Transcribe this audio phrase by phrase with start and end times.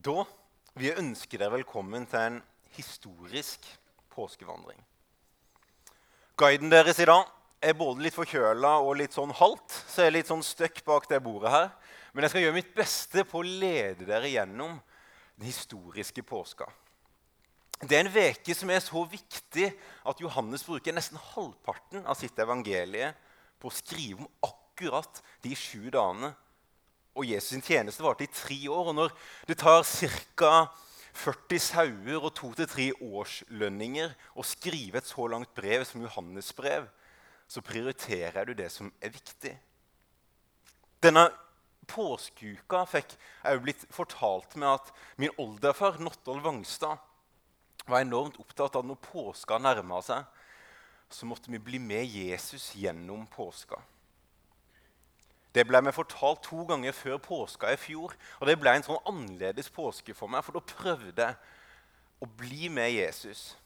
[0.00, 0.22] Da
[0.78, 2.36] vil jeg ønske dere velkommen til en
[2.72, 3.66] historisk
[4.14, 4.78] påskevandring.
[6.40, 7.26] Guiden deres i dag
[7.60, 11.10] er både litt forkjøla og litt sånn halvt, så jeg er litt sånn støkk bak
[11.10, 11.68] det bordet her.
[12.14, 14.78] Men jeg skal gjøre mitt beste på å lede dere gjennom
[15.36, 16.70] den historiske påska.
[17.82, 19.68] Det er en veke som er så viktig
[20.08, 23.12] at Johannes bruker nesten halvparten av sitt evangelie
[23.60, 26.32] på å skrive om akkurat de sju dagene.
[27.20, 28.92] Og Jesus' sin tjeneste varte i tre år.
[28.92, 29.12] Og når
[29.48, 30.54] det tar ca.
[31.20, 36.52] 40 sauer og to til tre årslønninger å skrive et så langt brev som Johannes
[36.56, 36.86] brev,
[37.50, 39.56] så prioriterer du det som er viktig.
[41.02, 41.26] Denne
[41.90, 47.02] påskeuka fikk jeg blitt fortalt med at min oldefar Nottolv Vangstad
[47.90, 50.22] var enormt opptatt av at når påska nærma seg,
[51.10, 53.80] så måtte vi bli med Jesus gjennom påska.
[55.54, 58.14] Det ble meg fortalt to ganger før påska i fjor.
[58.38, 61.36] Og det ble en sånn annerledes påske for meg, for da prøvde jeg
[62.22, 63.56] å bli med Jesus.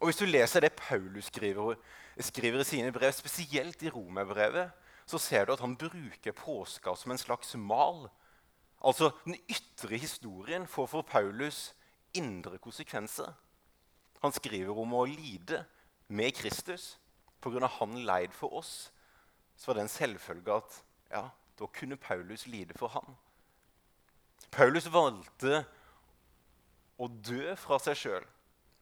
[0.00, 1.76] Og Hvis du leser det Paulus skriver,
[2.18, 4.72] skriver i sine brev, spesielt i romerbrevet,
[5.06, 8.08] så ser du at han bruker påska som en slags mal.
[8.84, 11.74] Altså, Den ytre historien får for Paulus
[12.14, 13.32] indre konsekvenser.
[14.22, 15.64] Han skriver om å lide
[16.08, 16.98] med Kristus
[17.40, 17.66] pga.
[17.66, 18.92] han leid for oss.
[19.56, 23.16] Så var det en selvfølge at ja, da kunne Paulus lide for ham.
[24.50, 25.62] Paulus valgte
[27.00, 28.28] å dø fra seg sjøl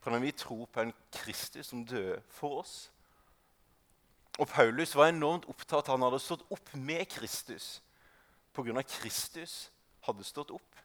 [0.00, 2.74] fordi vi tror på en Kristus som døde for oss.
[4.40, 7.82] Og Paulus var enormt opptatt av han hadde stått opp med Kristus
[8.56, 8.82] pga.
[8.82, 9.68] Kristus
[10.06, 10.78] hadde stått opp.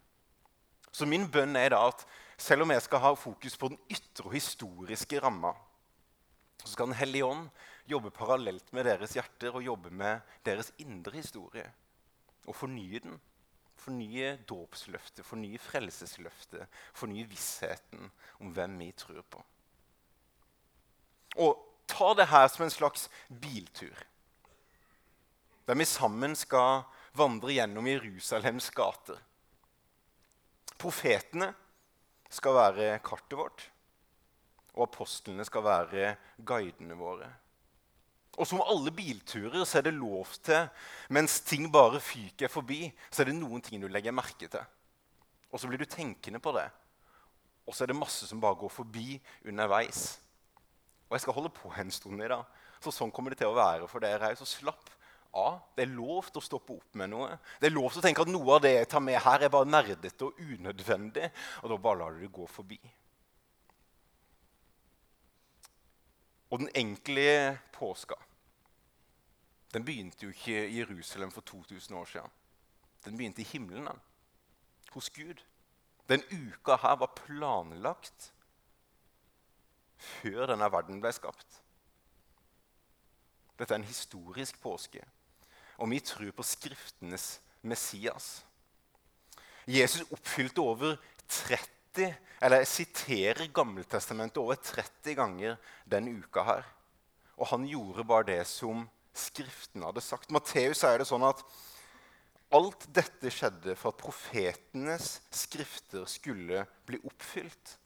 [0.91, 2.03] Så min bønn er da at
[2.38, 5.53] selv om jeg skal ha fokus på den ytre og historiske ramma,
[6.63, 7.49] så skal Den hellige ånd
[7.89, 11.66] jobbe parallelt med deres hjerter og jobbe med deres indre historie.
[12.45, 13.19] Og fornye den.
[13.75, 16.63] Fornye dåpsløftet, fornye frelsesløftet,
[16.95, 18.08] fornye vissheten
[18.39, 19.44] om hvem vi tror på.
[21.44, 21.59] Og
[21.91, 24.00] ta det her som en slags biltur.
[25.67, 26.85] Der vi sammen skal
[27.17, 29.19] vandre gjennom Jerusalems gater.
[30.79, 31.52] Profetene
[32.31, 33.69] skal være kartet vårt
[34.75, 36.16] og apostlene skal være
[36.46, 37.29] guidene våre.
[38.35, 40.68] Og som alle bilturer så er det lov til,
[41.16, 44.66] mens ting bare fyker forbi, så er det noen ting du legger merke til.
[45.53, 46.68] Og så blir du tenkende på det.
[47.66, 49.16] Og så er det masse som bare går forbi
[49.47, 50.19] underveis.
[51.07, 52.44] Og jeg skal holde på en stund i dag.
[52.84, 54.38] Så sånn kommer det til å være for dere òg.
[54.41, 54.91] Så slapp
[55.35, 55.62] av.
[55.78, 57.40] Det er lov til å stoppe opp med noe.
[57.62, 59.53] Det er lov til å tenke at noe av det jeg tar med her, er
[59.53, 61.31] bare nerdete og unødvendig.
[61.63, 62.79] Og da bare lar du det gå forbi.
[66.52, 67.28] Og den enkle
[67.75, 68.19] påska
[69.75, 72.31] den begynte jo ikke i Jerusalem for 2000 år siden.
[73.06, 74.00] Den begynte i himmelen, den.
[74.91, 75.44] hos Gud.
[76.09, 78.31] Den uka her var planlagt
[79.97, 81.62] før denne verden ble skapt.
[83.59, 85.03] Dette er en historisk påske,
[85.78, 88.46] og vi tror på Skriftenes Messias.
[89.68, 90.96] Jesus oppfylte over
[91.28, 96.66] 30 30, eller siterer Gammeltestamentet over 30 ganger denne uka her.
[97.38, 98.85] Og han gjorde bare det som
[99.16, 100.34] Skriften hadde sagt.
[100.36, 101.42] Matteus sier det sånn at
[102.56, 107.78] alt dette skjedde for at profetenes skrifter skulle bli oppfylt.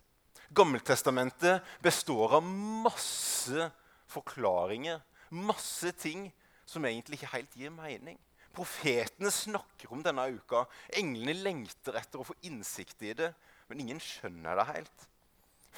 [0.49, 3.69] Gammeltestamentet består av masse
[4.09, 4.97] forklaringer,
[5.29, 6.27] masse ting
[6.69, 8.17] som egentlig ikke helt gir mening.
[8.53, 10.65] Profetene snakker om denne uka.
[10.97, 13.29] Englene lengter etter å få innsikt i det.
[13.69, 15.05] Men ingen skjønner det helt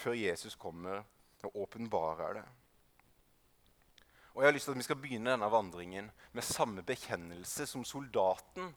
[0.02, 1.04] før Jesus kommer
[1.44, 2.48] og åpenbarer det.
[4.42, 7.84] Og jeg har lyst til at Vi skal begynne denne vandringen med samme bekjennelse som
[7.86, 8.72] soldaten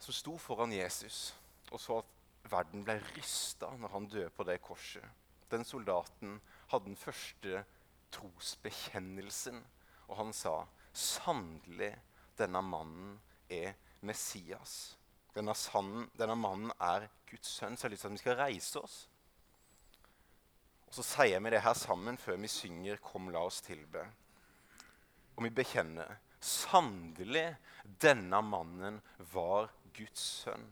[0.00, 1.34] som sto foran Jesus
[1.68, 5.04] og så at verden ble rysta når han døde på det korset.
[5.52, 6.38] Den soldaten
[6.70, 7.60] hadde den første
[8.16, 9.60] trosbekjennelsen,
[10.08, 10.62] og han sa
[10.96, 11.92] sannelig
[12.40, 13.18] denne mannen
[13.52, 14.96] er Messias.
[15.36, 17.76] Denne, sanden, denne mannen er Guds sønn.
[17.76, 18.96] Så jeg har lyst til at vi skal reise oss.
[20.86, 24.06] Og Så sier vi det her sammen før vi synger 'Kom, la oss tilbe'.
[25.36, 27.56] Og vi bekjenner sannelig
[28.02, 29.02] denne mannen
[29.32, 30.66] var Guds sønn.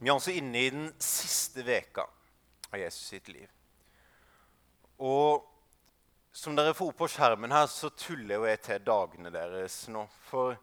[0.00, 2.06] Vi er altså inne i den siste veka
[2.72, 3.48] av Jesus sitt liv.
[4.96, 5.49] Og
[6.32, 10.04] som dere får opp på skjermen her, så tuller jo jeg til dagene deres nå.
[10.28, 10.54] For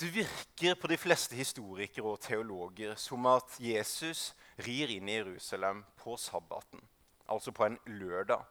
[0.00, 4.32] det virker på de fleste historikere og teologer som at Jesus
[4.64, 6.80] rir inn i Jerusalem på sabbaten.
[7.26, 8.42] altså på en lørdag.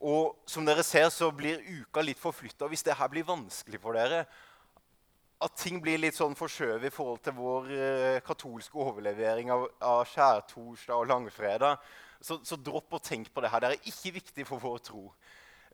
[0.00, 2.68] Og som dere ser, så blir uka litt forflytta.
[2.68, 4.26] Hvis det her blir vanskelig for dere,
[5.40, 10.04] at ting blir litt sånn forskjøvet i forhold til vår eh, katolske overlevering av, av
[10.08, 11.80] skjærtorsdag og langfredag,
[12.20, 13.62] så, så dropp å tenke på det her.
[13.62, 15.06] Det er ikke viktig for vår tro.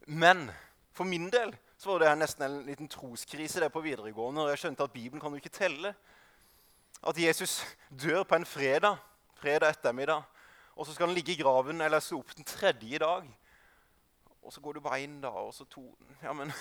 [0.06, 0.46] Men
[0.96, 4.40] for min del så var det nesten en liten troskrise der på videregående.
[4.40, 5.93] når Jeg skjønte at Bibelen kan jo ikke telle.
[7.06, 7.58] At Jesus
[7.90, 8.96] dør på en fredag,
[9.37, 10.22] fredag ettermiddag,
[10.76, 13.28] og så skal han ligge i graven eller stå opp den tredje dag.
[14.42, 15.84] Og så går du bare inn, da, og så to
[16.22, 16.52] ja, men,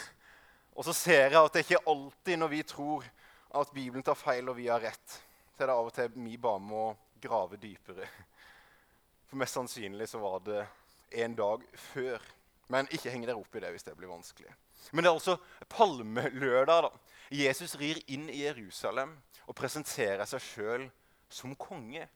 [0.75, 3.05] Og så ser jeg at det ikke alltid når vi tror
[3.55, 5.19] at Bibelen tar feil og vi har rett,
[5.55, 6.89] så er det av og til vi bare må
[7.23, 8.07] grave dypere.
[9.29, 10.61] For mest sannsynlig så var det
[11.23, 12.21] en dag før.
[12.67, 14.51] Men ikke heng dere opp i det hvis det blir vanskelig.
[14.91, 15.37] Men det er altså
[15.69, 16.87] palmelørdag.
[16.87, 16.91] da.
[17.33, 20.87] Jesus rir inn i Jerusalem og presenterer seg sjøl
[21.29, 22.07] som konge.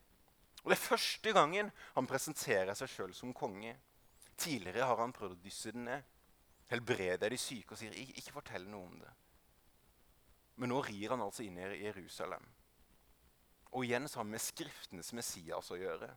[0.63, 3.75] Og Det er første gangen han presenterer seg sjøl som konge.
[4.37, 6.05] Tidligere har han prøvd å dysse den ned.
[6.69, 9.11] Helbrede de syke og sier ikke fortell noe om det.
[10.59, 12.43] Men nå rir han altså inn i Jerusalem.
[13.71, 16.09] Og igjen så har med Skriftenes Messias å gjøre.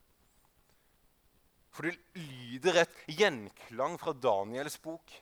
[1.73, 5.13] For det lyder et gjenklang fra Daniels bok.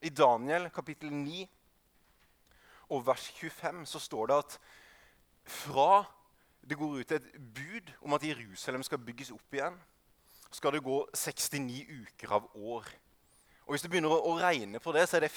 [0.00, 1.42] I Daniel kapittel 9
[2.88, 4.56] og vers 25 så står det at
[5.48, 6.04] fra
[6.68, 9.76] det går ut et bud om at Jerusalem skal bygges opp igjen,
[10.52, 12.88] skal det gå 69 uker av år.
[13.66, 15.34] Og Hvis du begynner å, regne på det, så er det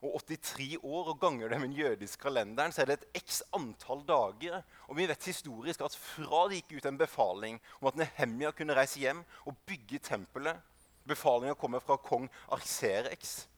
[0.00, 1.10] 483 år.
[1.12, 4.62] Og ganger det med den jødiske kalenderen, så er det et x antall dager.
[4.88, 8.76] Og vi vet historisk at fra det gikk ut en befaling om at Nehemia kunne
[8.76, 10.62] reise hjem og bygge tempelet
[11.06, 13.48] Befalinga kommer fra kong Arxerex,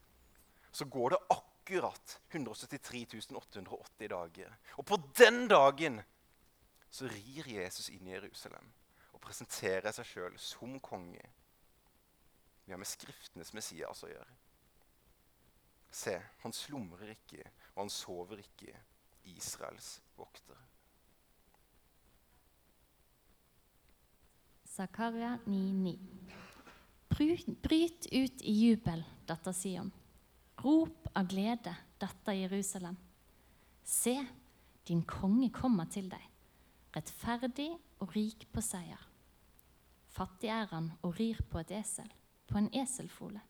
[0.71, 4.57] Så går det akkurat 173 880 dager.
[4.77, 6.03] Og på den dagen
[6.91, 8.69] så rir Jesus inn i Jerusalem
[9.13, 11.25] og presenterer seg sjøl som konge.
[12.65, 14.37] Vi har med Skriftenes Messias å gjøre.
[15.91, 17.45] Se, han slumrer ikke,
[17.75, 18.75] og han sover ikke.
[19.29, 20.57] Israels vokter.
[24.65, 25.97] Zakaria 9,9.
[27.09, 29.91] Bryt ut i jubel, datter Sion.
[30.63, 32.97] Rop av glede, datter Jerusalem.
[33.85, 34.15] Se,
[34.89, 36.25] din konge kommer til deg,
[36.95, 39.03] rettferdig og rik på seier.
[40.15, 42.09] Fattig er han og rir på et esel
[42.49, 43.41] på en eselfole.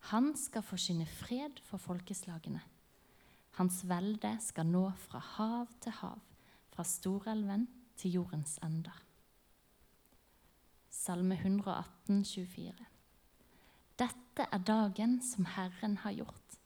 [0.00, 2.62] Han skal forsyne fred for folkeslagene.
[3.60, 6.18] Hans velde skal nå fra hav til hav,
[6.72, 7.66] fra storelven
[8.00, 8.96] til jordens ender.
[10.90, 12.86] Salme 118, 24.
[14.00, 16.56] Dette er dagen som Herren har gjort.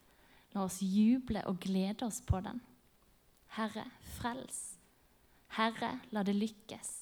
[0.54, 2.60] La oss juble og glede oss på den.
[3.56, 4.78] Herre, frels.
[5.56, 6.92] Herre, la det lykkes.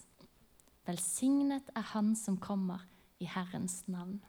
[0.89, 2.85] Velsignet er Han som kommer
[3.21, 4.21] i Herrens navn.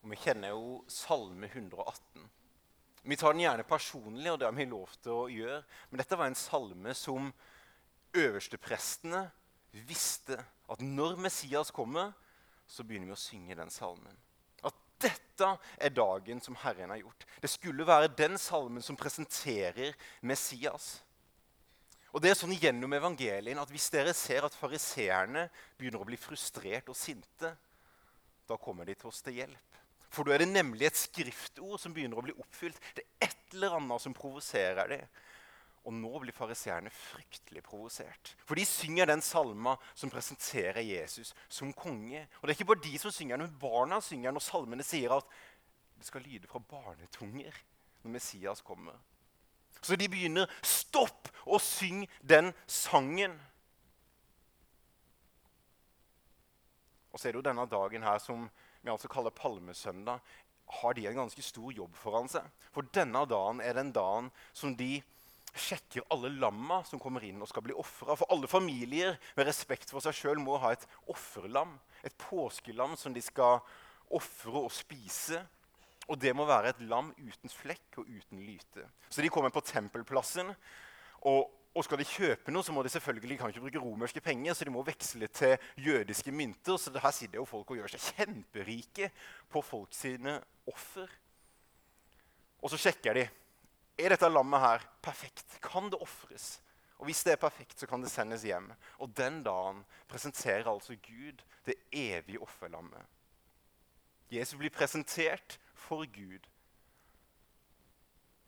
[0.00, 2.28] Og Vi kjenner jo Salme 118.
[3.02, 5.60] Vi tar den gjerne personlig, og det har vi lov til å gjøre.
[5.90, 7.30] Men dette var en salme som
[8.16, 9.22] øversteprestene
[9.88, 10.36] visste
[10.70, 12.12] at når Messias kommer,
[12.70, 14.16] så begynner vi å synge den salmen.
[14.66, 15.48] At dette
[15.80, 17.24] er dagen som Herren har gjort.
[17.42, 20.98] Det skulle være den salmen som presenterer Messias.
[22.10, 25.46] Og det er sånn gjennom evangelien at Hvis dere ser at fariseerne
[25.78, 27.54] begynner å bli frustrert og sinte,
[28.50, 29.76] da kommer de til oss til hjelp.
[30.10, 32.78] For da er det nemlig et skriftord som begynner å bli oppfylt.
[32.96, 35.20] Det er et eller annet som provoserer dem.
[35.88, 38.34] Og nå blir fariseerne fryktelig provosert.
[38.44, 42.26] For de synger den salma som presenterer Jesus som konge.
[42.40, 45.14] Og det er ikke bare de som synger den, men barna synger når salmene sier
[45.16, 45.38] at
[45.96, 47.56] det skal lyde fra barnetunger
[48.02, 48.98] når Messias kommer.
[49.80, 53.38] Så de begynner Stopp å synge den sangen!
[57.10, 58.44] Og så er det jo denne dagen her som
[58.82, 60.20] vi altså kaller palmesøndag,
[60.80, 62.46] har de en ganske stor jobb foran seg.
[62.74, 65.00] For denne dagen er den dagen som de
[65.50, 68.14] sjekker alle lamma som kommer inn og skal bli ofra.
[68.14, 71.74] For alle familier med respekt for seg sjøl må ha et offerlam.
[72.06, 73.58] Et påskelam som de skal
[74.14, 75.42] ofre og spise.
[76.10, 78.86] Og det må være et lam uten flekk og uten lyte.
[79.10, 80.50] Så de kommer på tempelplassen.
[81.28, 84.56] Og, og, skal de kjøpe noe, så må de selvfølgelig kan ikke bruke romerske penger,
[84.58, 86.76] så de må veksle til jødiske mynter.
[86.76, 89.10] Så her sitter jo folk og gjør seg kjemperike
[89.52, 91.12] på folk sine offer.
[92.58, 93.28] Og så sjekker de.
[94.00, 95.60] Er dette lammet her perfekt?
[95.62, 96.56] Kan det ofres?
[96.98, 98.66] Og hvis det er perfekt, så kan det sendes hjem.
[98.98, 103.06] Og den dagen presenterer altså Gud det evige offerlammet.
[104.30, 106.44] Jesus blir presentert for Gud.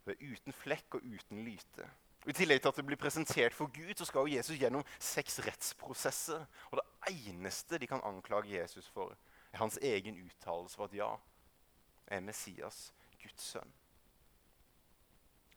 [0.05, 1.87] Det er uten flekk og uten lyte.
[2.27, 5.41] I tillegg til at det blir presentert for Gud, så skal jo Jesus gjennom seks
[5.43, 6.45] rettsprosesser.
[6.71, 9.17] Og det eneste de kan anklage Jesus for,
[9.53, 11.11] er hans egen uttalelse for at ja,
[12.07, 13.75] er Messias, Guds sønn.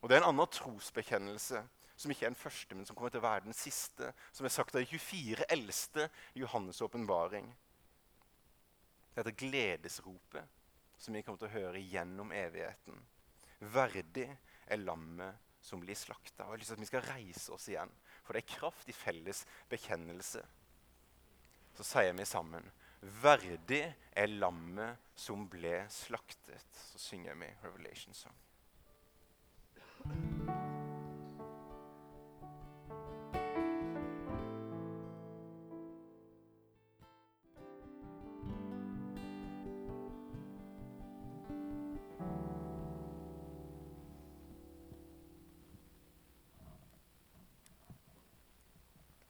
[0.02, 1.62] Og Det er en annen trosbekjennelse
[1.96, 4.52] som ikke er den første, men som kommer til å være den siste, som er
[4.52, 7.48] sagt av de 24 eldste i Johannes' åpenbaring.
[9.16, 10.44] Dette gledesropet
[10.98, 13.00] som vi kommer til å høre gjennom evigheten.
[13.72, 14.28] Verdig
[14.66, 16.44] er lammet som blir slakta.
[16.44, 17.92] Jeg har lyst til at vi skal reise oss igjen,
[18.22, 20.44] for det er kraft i felles bekjennelse.
[21.76, 22.70] Så sier vi sammen
[23.22, 23.82] Verdig
[24.16, 26.80] er lammet som ble slaktet.
[26.90, 28.34] Så synger vi Revelation Song.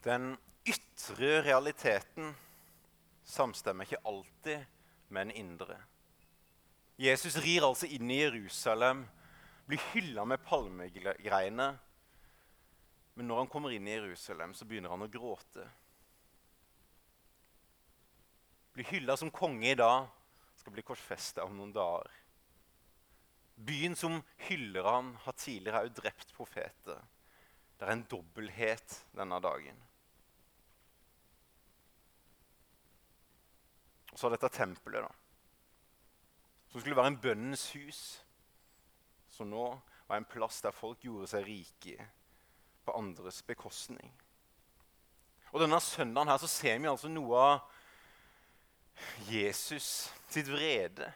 [0.07, 2.31] Den ytre realiteten
[3.27, 4.67] samstemmer ikke alltid
[5.09, 5.79] med den indre.
[6.97, 9.03] Jesus rir altså inn i Jerusalem,
[9.67, 11.75] blir hylla med palmegreiner.
[13.17, 15.67] Men når han kommer inn i Jerusalem, så begynner han å gråte.
[18.77, 20.07] Blir hylla som konge i dag,
[20.61, 22.15] skal bli korsfesta om noen dager.
[23.57, 27.03] Byen som hyller han, har tidligere òg drept profeter.
[27.77, 29.86] Det er en dobbelthet denne dagen.
[34.17, 35.11] Og så dette tempelet, da.
[36.73, 37.99] Som skulle være en bønnens hus.
[39.29, 39.67] Som nå
[40.09, 42.07] var en plass der folk gjorde seg rike
[42.87, 44.09] på andres bekostning.
[45.53, 47.77] Og Denne søndagen her så ser vi altså noe av
[49.29, 51.13] Jesus sitt vrede.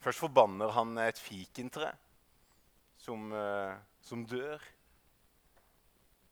[0.00, 1.92] Først forbanner han et fikentre
[2.96, 4.64] som, uh, som dør.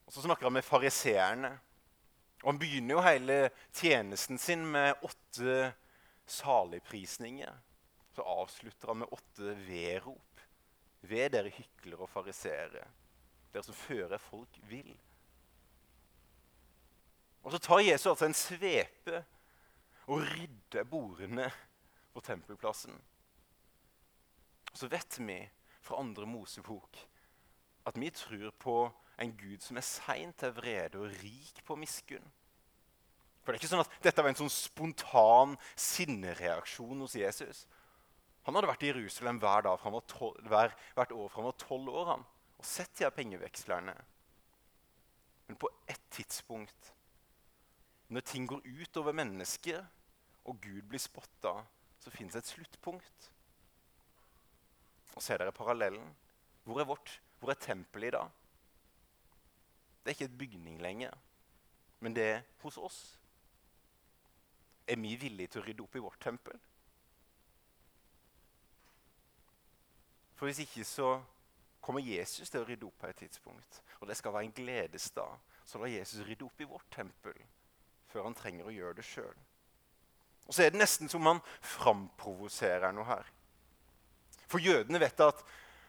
[0.09, 1.59] Og Så snakker han med fariseerne
[2.43, 3.39] og Han begynner jo hele
[3.75, 5.73] tjenesten sin med åtte
[6.27, 7.55] saligprisninger.
[8.15, 10.41] Så avslutter han med åtte vedrop.
[11.01, 12.85] Ved dere hyklere og fariseere,
[13.53, 14.95] dere som fører folk vill.
[17.43, 19.23] Og så tar Jesus altså en svepe
[20.09, 21.47] og rydder bordene
[22.13, 22.95] på tempelplassen.
[24.73, 25.39] Og så vet vi
[25.81, 26.99] fra andre Mosebok
[27.89, 28.75] at vi tror på
[29.19, 32.25] en Gud som er sein til vrede og rik på miskunn.
[33.43, 37.65] For det er ikke sånn at Dette var en sånn spontan sinnereaksjon hos Jesus.
[38.47, 39.83] Han hadde vært i Jerusalem hver dag
[40.13, 42.23] tolv, hver, hvert år fra han var tolv år han,
[42.59, 43.95] og sett de her pengevekslerne.
[45.49, 46.93] Men på ett tidspunkt,
[48.09, 49.83] når ting går ut over mennesker,
[50.49, 51.59] og Gud blir spotta,
[52.01, 53.31] så fins et sluttpunkt.
[55.17, 56.09] Og ser dere parallellen?
[56.65, 58.33] Hvor er vårt, hvor er tempelet i dag?
[60.09, 61.11] Det er ikke et bygning lenger,
[62.01, 63.19] men det er hos oss.
[64.87, 66.57] Er vi villige til å rydde opp i vårt tempel?
[70.33, 71.11] For hvis ikke så
[71.85, 73.83] kommer Jesus til å rydde opp på et tidspunkt.
[74.01, 75.37] Og det skal være en gledesdag.
[75.69, 77.37] Så lar Jesus rydde opp i vårt tempel
[78.09, 79.45] før han trenger å gjøre det sjøl.
[80.47, 83.29] Og så er det nesten som han framprovoserer noe her.
[84.49, 85.45] For jødene vet at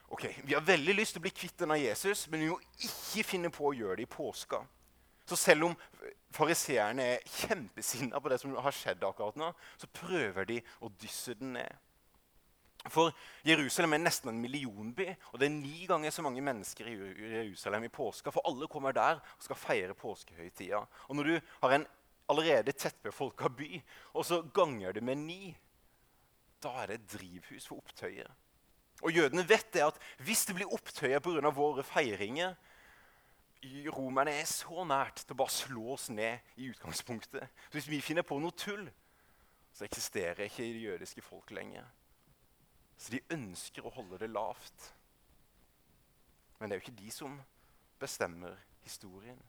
[0.10, 3.26] Ok, Vi har veldig lyst til å bli kvitt av Jesus, men vi må ikke
[3.28, 4.64] finne på å gjøre det i påska.
[5.30, 5.76] Så selv om
[6.34, 11.36] fariseerne er kjempesinna på det som har skjedd akkurat nå, så prøver de å dysse
[11.38, 11.78] den ned.
[12.90, 13.12] For
[13.46, 17.86] Jerusalem er nesten en millionby, og det er ni ganger så mange mennesker i Jerusalem
[17.86, 18.34] i påska.
[18.34, 20.82] For alle kommer der og skal feire påskehøytida.
[21.10, 21.88] Og når du har en
[22.32, 23.82] allerede tettbefolka by,
[24.16, 25.54] og så ganger du med ni,
[26.64, 28.32] da er det et drivhus for opptøyer.
[29.02, 31.50] Og jødene vet det at hvis det blir opptøyer pga.
[31.50, 32.56] våre feiringer
[33.92, 37.44] Romerne er så nært til å bare slå oss ned i utgangspunktet.
[37.68, 38.86] Så hvis vi finner på noe tull,
[39.76, 41.84] så eksisterer ikke det jødiske folk lenger.
[42.98, 44.94] Så de ønsker å holde det lavt.
[46.60, 47.36] Men det er jo ikke de som
[48.00, 49.40] bestemmer historien.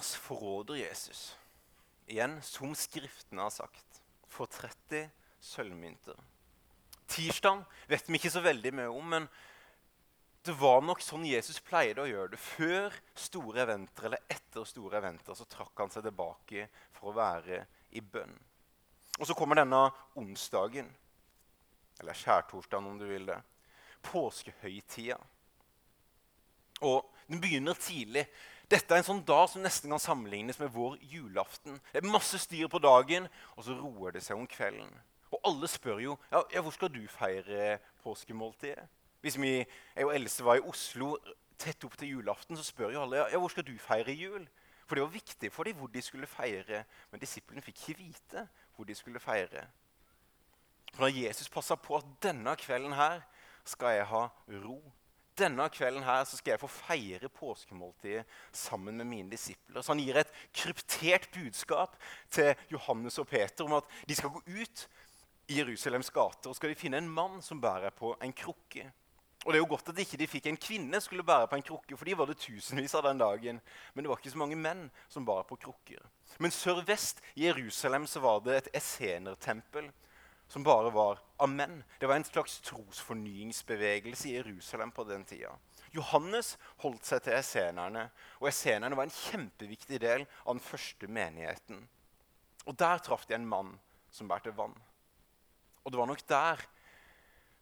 [0.00, 1.36] Judas forråder Jesus.
[2.06, 4.00] Igjen, som Skriftene har sagt,
[4.32, 6.16] for 30 sølvmynter.
[7.06, 9.26] Tirsdag vet vi ikke så veldig mye om, men
[10.40, 12.40] det var nok sånn Jesus pleide å gjøre det.
[12.40, 17.60] Før store eventer eller etter store eventer så trakk han seg tilbake for å være
[17.92, 18.32] i bønn.
[19.18, 19.82] Og så kommer denne
[20.16, 20.88] onsdagen,
[22.00, 23.36] eller skjærtorsdagen om du vil det,
[24.08, 25.20] påskehøytida.
[26.88, 28.24] Og den begynner tidlig.
[28.70, 31.80] Dette er en sånn dag som nesten kan sammenlignes med vår julaften.
[31.90, 34.92] Det er masse styr på dagen, og så roer det seg om kvelden.
[35.34, 38.86] Og alle spør jo ja, ja hvor skal du feire påskemåltidet.
[39.24, 39.56] Hvis vi,
[39.96, 41.16] jeg og Else var i Oslo
[41.58, 44.46] tett opp til julaften, så spør jo alle ja, hvor skal du feire jul.
[44.86, 48.46] For det var viktig for dem hvor de skulle feire, men disiplene fikk ikke vite
[48.76, 49.66] hvor de skulle feire.
[50.94, 53.26] For når Jesus passa på at denne kvelden her
[53.66, 54.24] skal jeg ha
[54.62, 54.78] ro
[55.40, 59.82] denne kvelden her så skal jeg få feire påskemåltidet sammen med mine disipler.
[59.82, 61.96] Så han gir et kryptert budskap
[62.30, 64.86] til Johannes og Peter om at de skal gå ut
[65.50, 68.86] i Jerusalems gater og skal de finne en mann som bærer på en krukke.
[69.40, 71.64] Og det er jo godt at de ikke fikk en kvinne skulle bære på en
[71.64, 73.60] krukke, for de var det tusenvis av den dagen.
[73.94, 76.02] Men det var ikke så mange menn som bar på krukker.
[76.38, 79.88] Men sørvest i Jerusalem så var det et essenertempel
[80.50, 81.84] som bare var av menn.
[81.98, 85.52] Det var en slags trosfornyingsbevegelse i Jerusalem på den tida.
[85.94, 88.08] Johannes holdt seg til essenerne,
[88.42, 91.84] og essenerne var en kjempeviktig del av den første menigheten.
[92.66, 93.76] Og Der traff de en mann
[94.10, 94.74] som bærte vann.
[95.84, 96.66] Og det var nok der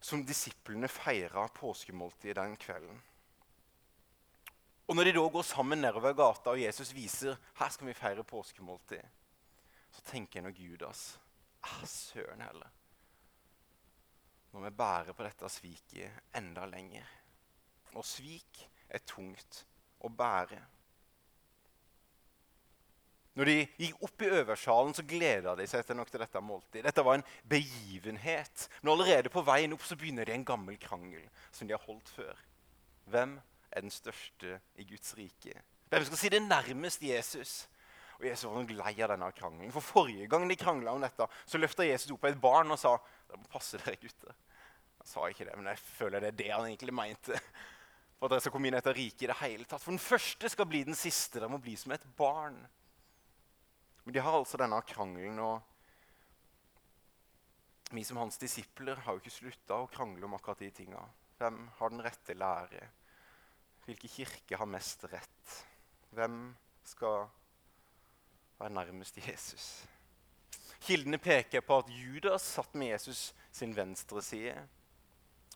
[0.01, 3.03] som disiplene feira påskemåltidet den kvelden.
[4.89, 8.25] Og Når de da går sammen nedover gata, og Jesus viser her skal vi feire
[8.25, 9.05] påskemåltid,
[9.91, 11.19] så tenker jeg nok Judas
[11.61, 12.78] ah, Søren heller
[14.53, 17.05] må vi bære på dette sviket enda lenger.
[17.97, 19.63] Og svik er tungt
[20.01, 20.59] å bære.
[23.39, 26.83] Når de gikk opp i øversalen, så gleda de seg til nok til dette måltidet.
[26.89, 28.65] Dette var en begivenhet.
[28.81, 32.09] Men allerede på veien opp så begynner de en gammel krangel som de har holdt
[32.17, 32.41] før.
[33.09, 33.37] Hvem
[33.71, 35.55] er den største i Guds rike?
[35.89, 37.53] Hvem skal si det nærmest Jesus?
[38.19, 39.71] Og Jesus var nok lei av denne krangelen.
[39.71, 42.97] For Forrige gang de krangla om dette, så løfta Jesus opp et barn og sa
[43.29, 44.33] dere må passe dere gutter.
[44.99, 47.39] Han sa ikke det, men jeg føler det er det han egentlig mente.
[48.19, 49.83] For at dere skal komme inn etter riket i det hele tatt.
[49.83, 51.39] For den første skal bli den siste.
[51.39, 52.57] Dere må bli som et barn.
[54.03, 55.39] Men de har altså denne krangelen.
[55.39, 55.55] og
[57.95, 61.03] Vi som hans disipler har jo ikke slutta å krangle om akkurat de tinga.
[61.39, 62.83] Hvem har den rette lære?
[63.85, 65.55] Hvilken kirke har mest rett?
[66.11, 66.41] Hvem
[66.83, 67.29] skal
[68.59, 69.87] være nærmest Jesus.
[70.85, 74.55] Kildene peker på at Judas satt med Jesus sin venstre side,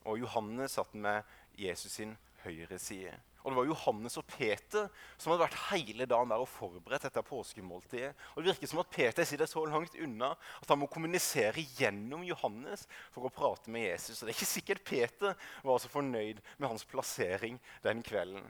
[0.03, 1.23] og Johannes satt med
[1.57, 3.13] Jesus sin høyre side.
[3.43, 4.87] Og Det var Johannes og Peter
[5.19, 8.13] som hadde vært hele dagen der og forberedt dette påskemåltidet.
[8.33, 10.31] Og Det virker som at Peter sitter så langt unna
[10.61, 14.21] at han må kommunisere gjennom Johannes for å prate med Jesus.
[14.21, 18.47] Og Det er ikke sikkert Peter var så fornøyd med hans plassering den kvelden.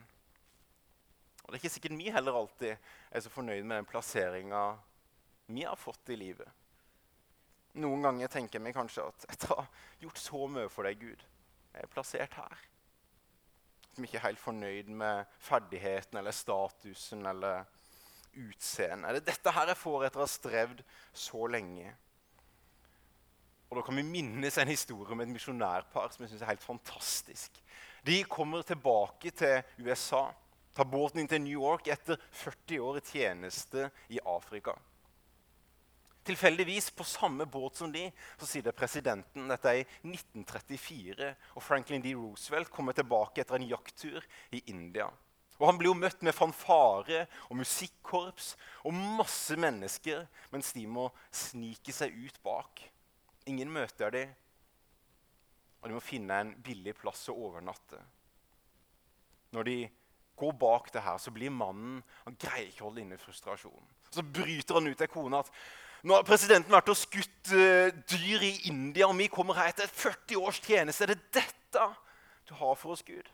[1.44, 2.76] Og det er ikke sikkert vi heller alltid
[3.10, 4.62] er så fornøyd med den plasseringa
[5.46, 6.48] vi har fått i livet.
[7.82, 9.64] Noen ganger tenker vi kanskje at etter å ha
[10.02, 11.24] gjort så mye for deg, Gud,
[11.74, 12.60] jeg er plassert her.
[13.90, 17.64] At vi ikke er helt fornøyd med ferdigheten eller statusen eller
[18.34, 19.08] utseendet.
[19.08, 21.90] Er det dette her jeg får etter å ha strevd så lenge?
[23.70, 26.62] Og Da kan vi minnes en historie om et misjonærpar som jeg synes er helt
[26.62, 27.58] fantastisk.
[28.06, 30.28] De kommer tilbake til USA
[30.74, 34.74] tar båten inn til New York etter 40 år i tjeneste i Afrika.
[36.24, 38.06] Tilfeldigvis på samme båt som de
[38.38, 41.34] så det presidenten dette er i 1934.
[41.52, 42.14] og Franklin D.
[42.16, 44.24] Roosevelt kommer tilbake etter en jakttur
[44.56, 45.10] i India.
[45.60, 51.10] Og Han blir jo møtt med fanfare og musikkorps og masse mennesker, mens de må
[51.30, 52.82] snike seg ut bak.
[53.46, 54.24] Ingen møter de,
[55.82, 58.00] og de må finne en billig plass å overnatte.
[59.52, 59.78] Når de
[60.40, 63.90] går bak det her, så blir mannen Han greier ikke å holde inne frustrasjonen.
[64.10, 65.52] Så bryter han ut til kona at
[66.04, 69.88] nå har presidenten vært og skutt uh, dyr i India, og vi kommer her etter
[69.88, 71.06] 40 års tjeneste.
[71.06, 71.86] Er det dette
[72.44, 73.30] du har for oss, Gud?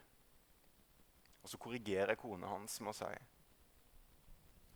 [1.43, 3.11] Og så korrigerer kona hans med å si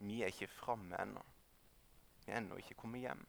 [0.04, 1.22] vi er ikke framme ennå.
[2.24, 3.22] Vi er ennå ikke kommet hjem.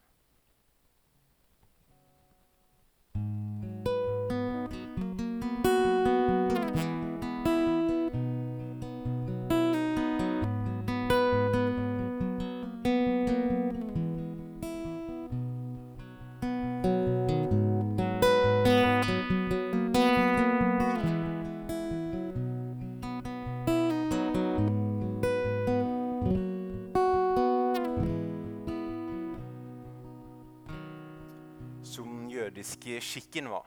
[33.36, 33.66] Jødiske var,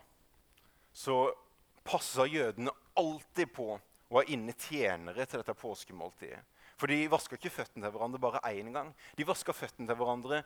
[0.92, 1.33] så
[1.85, 3.74] passa jødene alltid på
[4.09, 6.40] å ha inne tjenere til dette påskemåltidet.
[6.78, 8.92] For de vaska ikke føttene til hverandre bare én gang.
[9.16, 10.44] De vaska føttene til hverandre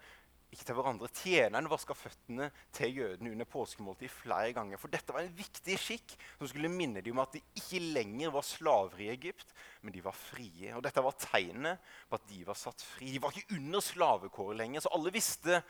[0.52, 1.08] ikke til hverandre.
[1.16, 4.80] Tjeneren vaska føttene til jødene under påskemåltidet flere ganger.
[4.80, 8.32] For dette var en viktig skikk som skulle minne dem om at de ikke lenger
[8.35, 10.74] var slaver i Egypt, men de var frie.
[10.76, 13.14] Og dette var tegnet på at de var satt fri.
[13.14, 15.62] De var ikke under slavekåret lenger, så alle visste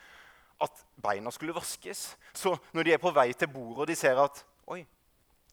[0.63, 2.13] at beina skulle vaskes.
[2.33, 4.81] Så når de er på vei til bordet og de ser at oi,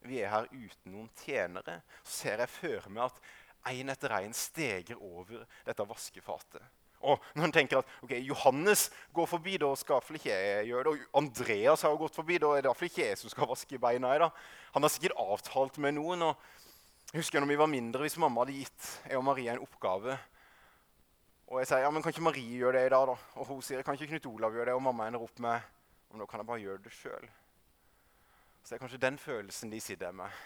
[0.07, 3.25] vi er her uten noen tjenere, så ser jeg for meg at
[3.75, 6.63] én etter én steger over dette vaskefatet.
[7.01, 10.85] Og når en tenker at ok, Johannes går forbi, da skal iallfall ikke jeg gjøre
[10.85, 10.93] det.
[10.93, 14.13] Og Andreas har gått forbi, da er det iallfall ikke jeg som skal vaske beina.
[14.21, 14.29] Da.
[14.75, 16.29] Han har sikkert avtalt med noen.
[16.29, 16.37] og
[17.11, 20.19] jeg husker når vi var mindre, Hvis mamma hadde gitt jeg og Maria en oppgave
[21.51, 23.17] Og jeg sier ja, men kan ikke Marie gjøre det i dag, da?
[23.43, 24.77] Og hun sier kan ikke Knut Olav gjøre det?
[24.79, 25.67] Og mamma ender opp med
[26.11, 27.27] om da kan jeg bare gjøre det sjøl.
[28.63, 30.41] Så det er kanskje den følelsen de sitter med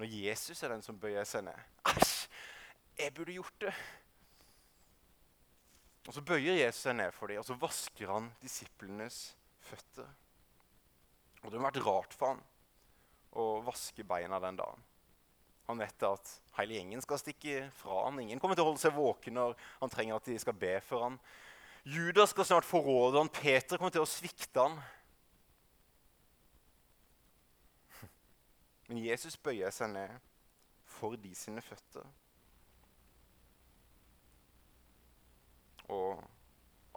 [0.00, 1.64] når Jesus er den som bøyer seg ned.
[1.88, 2.28] Æsj!
[3.00, 3.72] Jeg burde gjort det.
[6.08, 9.18] Og Så bøyer Jesus seg ned for dem, og så vasker han disiplenes
[9.64, 10.08] føtter.
[11.42, 12.40] Og Det har vært rart for han
[13.40, 14.88] å vaske beina den dagen.
[15.70, 18.18] Han vet at hele gjengen skal stikke fra han.
[18.18, 21.06] Ingen kommer til å holde seg våken når han trenger at de skal be for
[21.06, 21.18] han.
[21.86, 23.30] Judas skal snart forråde han.
[23.30, 24.80] Peter kommer til å svikte han.
[28.90, 30.18] Men Jesus bøyer seg ned
[30.90, 32.02] for de sine føtter.
[35.90, 36.18] Og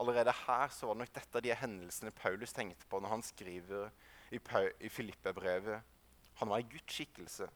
[0.01, 3.91] allerede her så var det nok dette de hendelsene Paulus tenkte på når han skriver
[4.33, 4.41] i,
[4.81, 5.85] i Filippe-brevet.
[6.41, 7.47] Han var en Guds skikkelse,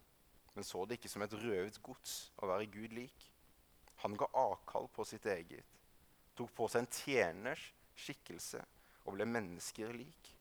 [0.58, 3.28] men så det ikke som et røvet gods å være Gud lik.
[4.02, 5.66] Han ga avkall på sitt eget,
[6.34, 7.68] tok på seg en tjeners
[7.98, 8.64] skikkelse
[9.06, 10.32] og ble mennesker lik.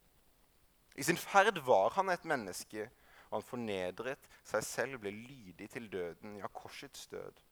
[0.96, 2.86] I sin ferd var han et menneske,
[3.28, 7.44] og han fornedret seg selv, ble lydig til døden, ja, korsets død.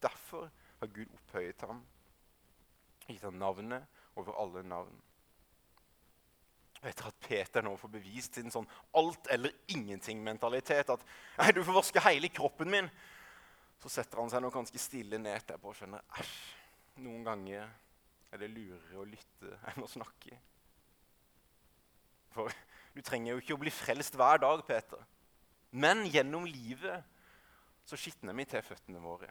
[0.00, 0.48] Derfor
[0.80, 1.84] har Gud opphøyet ham
[3.06, 3.84] gitt ham navnet
[4.16, 4.96] over alle navn.
[6.86, 8.68] Etter at Peter nå får bevist sin sånn
[8.98, 11.06] alt eller ingenting-mentalitet, at
[11.40, 12.90] nei, du får vaske hele kroppen min,
[13.82, 16.36] så setter han seg nå ganske stille ned etterpå og skjønner æsj,
[17.04, 17.66] noen ganger
[18.32, 20.38] er det lurere å lytte enn å snakke.
[22.36, 22.52] For
[22.94, 25.02] du trenger jo ikke å bli frelst hver dag, Peter.
[25.76, 27.04] Men gjennom livet
[27.86, 29.28] så skitner vi til føttene våre.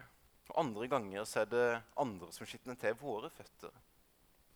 [0.51, 1.67] Og Andre ganger så er det
[1.99, 3.73] andre som skitner til våre føtter.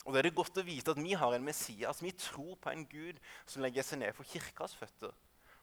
[0.06, 2.00] Og det er det godt å vite at vi har en Messias.
[2.02, 5.12] Vi tror på en Gud som legger seg ned for kirkas føtter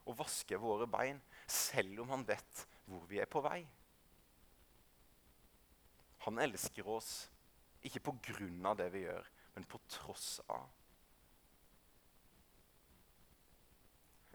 [0.06, 1.18] og vasker våre bein,
[1.50, 3.64] selv om han vet hvor vi er på vei.
[6.26, 7.10] Han elsker oss
[7.86, 10.66] ikke på grunn av det vi gjør, men på tross av.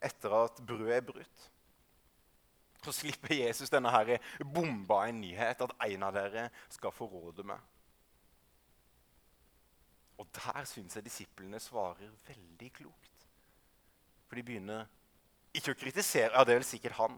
[0.02, 1.50] Etter at brødet er brutt,
[2.82, 7.60] så slipper Jesus denne her bomba en nyhet at en av dere skal forråde meg.
[10.22, 13.28] Og der syns jeg disiplene svarer veldig klokt.
[14.30, 14.90] For de begynner
[15.58, 17.18] ikke å kritisere Ja, det er vel sikkert han.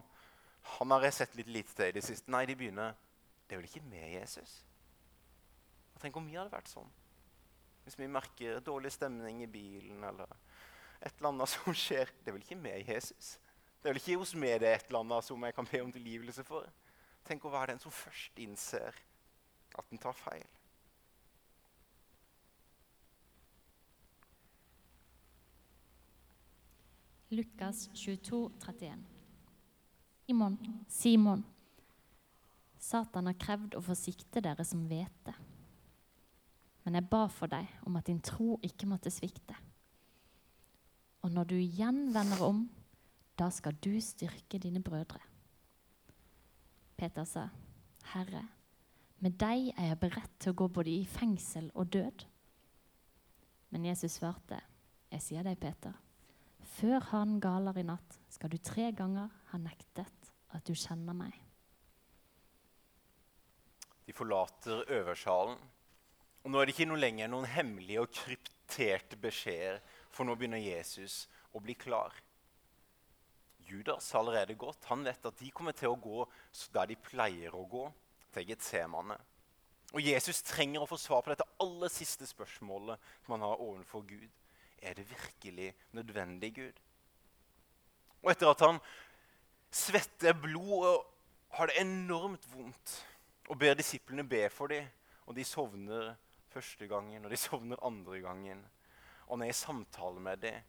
[0.78, 2.32] Han har jeg sett litt lite til i det siste.
[2.32, 2.96] Nei, de begynner
[3.44, 4.63] Det er vel ikke med Jesus?
[5.94, 6.89] Og Tenk om vi hadde vært sånn.
[7.84, 10.32] Hvis vi merker dårlig stemning i bilen eller
[11.04, 12.10] et eller annet som skjer.
[12.24, 13.36] Det er vel ikke med Jesus?
[13.82, 15.84] Det er vel ikke hos meg det er et eller annet som jeg kan be
[15.84, 16.70] om tilgivelse for.
[17.28, 18.96] Tenk å være den som først innser
[19.76, 20.48] at den tar feil.
[27.34, 29.02] Lukas 22, 31.
[30.28, 31.43] Simon, Simon,
[32.78, 35.34] Satan har krevd å få sikte dere som hvete.
[36.84, 39.56] Men jeg ba for deg om at din tro ikke måtte svikte.
[41.24, 42.65] Og når du igjen vender om
[43.39, 45.19] da skal du styrke dine brødre.
[46.98, 47.48] Peter sa,
[48.13, 48.43] Herre,
[49.19, 52.26] med deg er jeg beredt til å gå både i fengsel og død.
[53.74, 54.62] Men Jesus svarte,
[55.13, 55.93] Jeg sier deg, Peter,
[56.74, 61.36] før han galer i natt, skal du tre ganger ha nektet at du kjenner meg.
[64.04, 65.58] De forlater øversalen.
[66.44, 69.80] Og nå er det ikke noe lenger noen hemmelige og krypterte beskjeder,
[70.12, 71.24] for nå begynner Jesus
[71.56, 72.12] å bli klar.
[73.64, 74.84] Judas har allerede gått.
[74.92, 76.26] Han vet at de kommer til å gå
[76.76, 77.86] der de pleier å gå,
[78.34, 79.16] til Getsemane.
[79.94, 84.02] Og Jesus trenger å få svar på dette aller siste spørsmålet som han har overfor
[84.10, 84.32] Gud.
[84.84, 86.80] Er det virkelig nødvendig, Gud?
[88.24, 88.80] Og etter at han
[89.72, 91.06] svetter blod og
[91.56, 92.93] har det enormt vondt
[93.52, 94.88] og ber disiplene be for dem,
[95.28, 96.13] og de sovner
[96.52, 98.63] første gangen og de sovner andre gangen,
[99.28, 100.60] og når jeg samtaler med dem,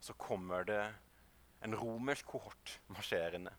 [0.00, 0.82] så kommer det
[1.64, 3.52] en romersk kohort marsjerende.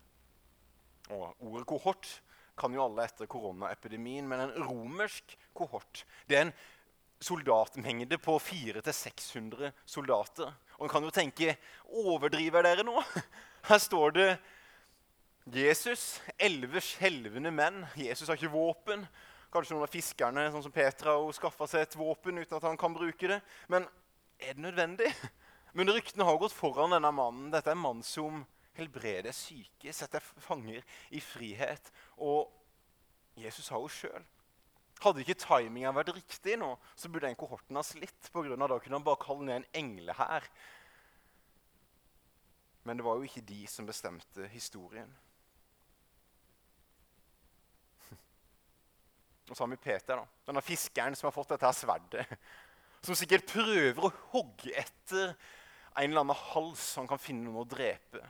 [1.10, 2.10] Og ordet kohort
[2.58, 6.54] kan jo alle etter koronaepidemien, men en romersk kohort det er en
[7.20, 10.52] soldatmengde på 400-600 soldater.
[10.78, 11.56] Og en kan jo tenke
[12.04, 12.98] Overdriver dere nå?
[13.68, 14.28] Her står det
[15.54, 17.82] Jesus, elleve skjelvende menn.
[18.00, 19.04] Jesus har ikke våpen.
[19.52, 22.80] Kanskje noen av fiskerne sånn som Petra, og skaffa seg et våpen uten at han
[22.80, 23.38] kan bruke det.
[23.68, 23.86] Men
[24.40, 25.12] er det nødvendig?
[25.76, 27.50] Men ryktene har gått foran denne mannen.
[27.52, 28.42] Dette er en mann som
[28.74, 30.82] helbreder syke, setter fanger
[31.14, 31.92] i frihet.
[32.18, 32.50] Og
[33.38, 34.24] Jesus har jo sjøl
[35.04, 38.30] hadde ikke timinga vært riktig nå, så burde den kohorten ha slitt.
[38.32, 40.48] På grunn av da kunne han bare kalle ned en englehær.
[42.84, 45.10] Men det var jo ikke de som bestemte historien.
[49.48, 50.26] Og så har vi Peter, da.
[50.48, 52.26] denne fiskeren som har fått dette her sverdet.
[53.04, 55.34] Som sikkert prøver å hogge etter
[55.94, 58.22] en eller annen hals han kan finne noen å drepe.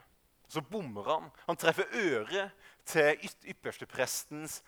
[0.51, 1.29] Så bommer han.
[1.47, 2.51] Han treffer øret
[2.85, 4.61] til yppersteprestens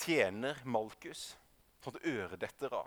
[0.00, 1.36] tjener Malkus.
[1.80, 2.82] Sånn øredettere.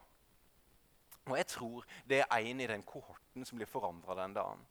[1.24, 4.64] Og jeg tror det er en i den kohorten som blir forandra den dagen.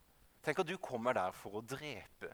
[0.43, 2.29] Tenk at du kommer der for å drepe.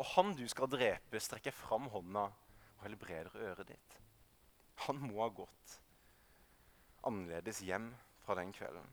[0.00, 3.98] Og han du skal drepe, strekker fram hånda og helbreder øret ditt.
[4.86, 5.80] Han må ha gått
[7.04, 7.92] annerledes hjem
[8.24, 8.88] fra den kvelden.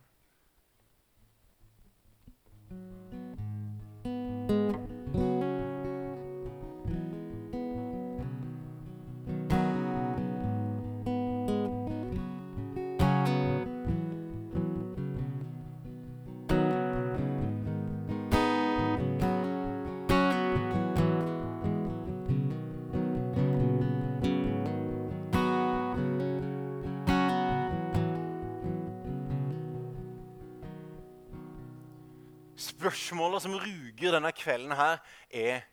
[32.58, 34.98] Spørsmålet som ruger denne kvelden, her
[35.30, 35.66] er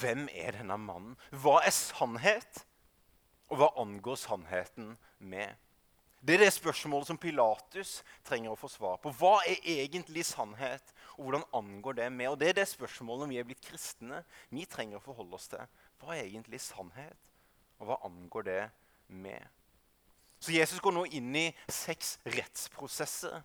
[0.00, 1.14] hvem er denne mannen?
[1.30, 2.64] Hva er sannhet?
[3.46, 5.54] Og hva angår sannheten med?
[6.26, 9.12] Det er det spørsmålet som Pilatus trenger å få svar på.
[9.14, 12.32] Hva er egentlig sannhet, og hvordan angår det med?
[12.32, 14.24] Og Det er det spørsmålet vi er blitt kristne.
[14.50, 15.62] Vi trenger å forholde oss til.
[16.02, 17.14] Hva er egentlig sannhet,
[17.78, 18.62] og hva angår det
[19.06, 19.46] med?
[20.42, 23.44] Så Jesus går nå inn i seks rettsprosesser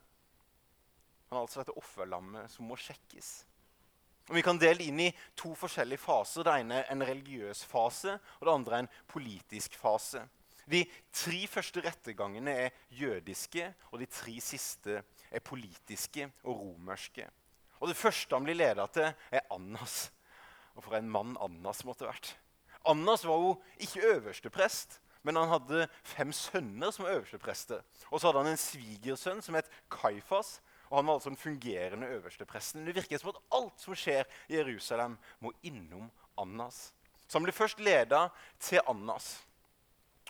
[1.32, 3.30] han er altså dette offerlammet som må sjekkes.
[4.28, 6.44] Og Vi kan dele inn i to forskjellige faser.
[6.44, 10.26] Det ene er en religiøs fase, og det andre er en politisk fase.
[10.68, 10.84] De
[11.16, 17.28] tre første rettergangene er jødiske, og de tre siste er politiske og romerske.
[17.80, 20.12] Og Det første han blir leda til, er Annas.
[20.76, 22.36] Og for en mann Annas måtte vært.
[22.86, 27.82] Annas var jo ikke øversteprest, men han hadde fem sønner som øversteprester.
[28.12, 30.60] Og så hadde han en svigersønn som het Kaifas,
[30.92, 32.86] og Han var altså den fungerende øverstepresten.
[32.86, 36.94] Det virker som at alt som skjer i Jerusalem, må innom Annas.
[37.28, 38.28] Så han blir først leda
[38.60, 39.46] til Annas.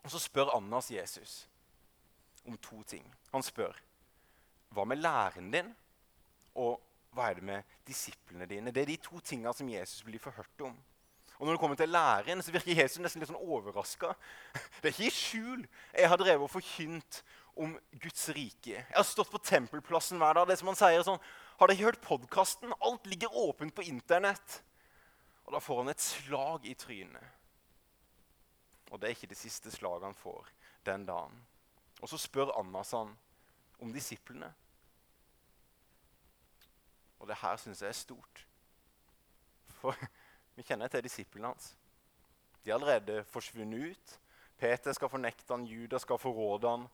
[0.04, 1.48] Og Så spør Annas Jesus
[2.46, 3.16] om to ting.
[3.32, 3.74] Han spør
[4.70, 5.74] hva med læren din,
[6.56, 6.80] og
[7.12, 8.72] hva er det med disiplene dine?
[8.72, 10.78] Det er de to tingene som Jesus blir forhørt om.
[11.40, 14.14] Og når det kommer til læren, så virker Jesus nesten litt sånn overraska.
[14.82, 15.64] Det er ikke i skjul
[15.98, 17.24] jeg har drevet og forkynt
[17.62, 18.74] om Guds rike.
[18.74, 20.48] Jeg har stått på Tempelplassen hver dag.
[20.48, 21.22] det som han sier sånn,
[21.62, 22.74] Har dere hørt podkasten?
[22.82, 24.64] Alt ligger åpent på Internett.
[25.46, 27.28] Og da får han et slag i trynet.
[28.90, 30.48] Og det er ikke det siste slaget han får
[30.86, 31.38] den dagen.
[32.02, 33.14] Og så spør Annas han
[33.80, 34.50] om disiplene.
[37.22, 38.46] Og det her syns jeg er stort.
[39.78, 39.96] For
[40.58, 41.76] vi kjenner til disiplene hans.
[42.66, 44.18] De har allerede forsvunnet ut.
[44.58, 46.90] Peter skal fornekte han, Judas skal forråde han.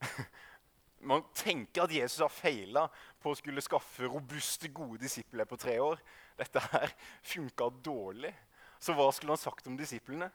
[1.10, 2.88] Man tenker at Jesus har feila
[3.22, 6.00] på å skulle skaffe robuste, gode disipler på tre år.
[6.38, 8.34] Dette her funka dårlig.
[8.78, 10.30] Så hva skulle han sagt om disiplene?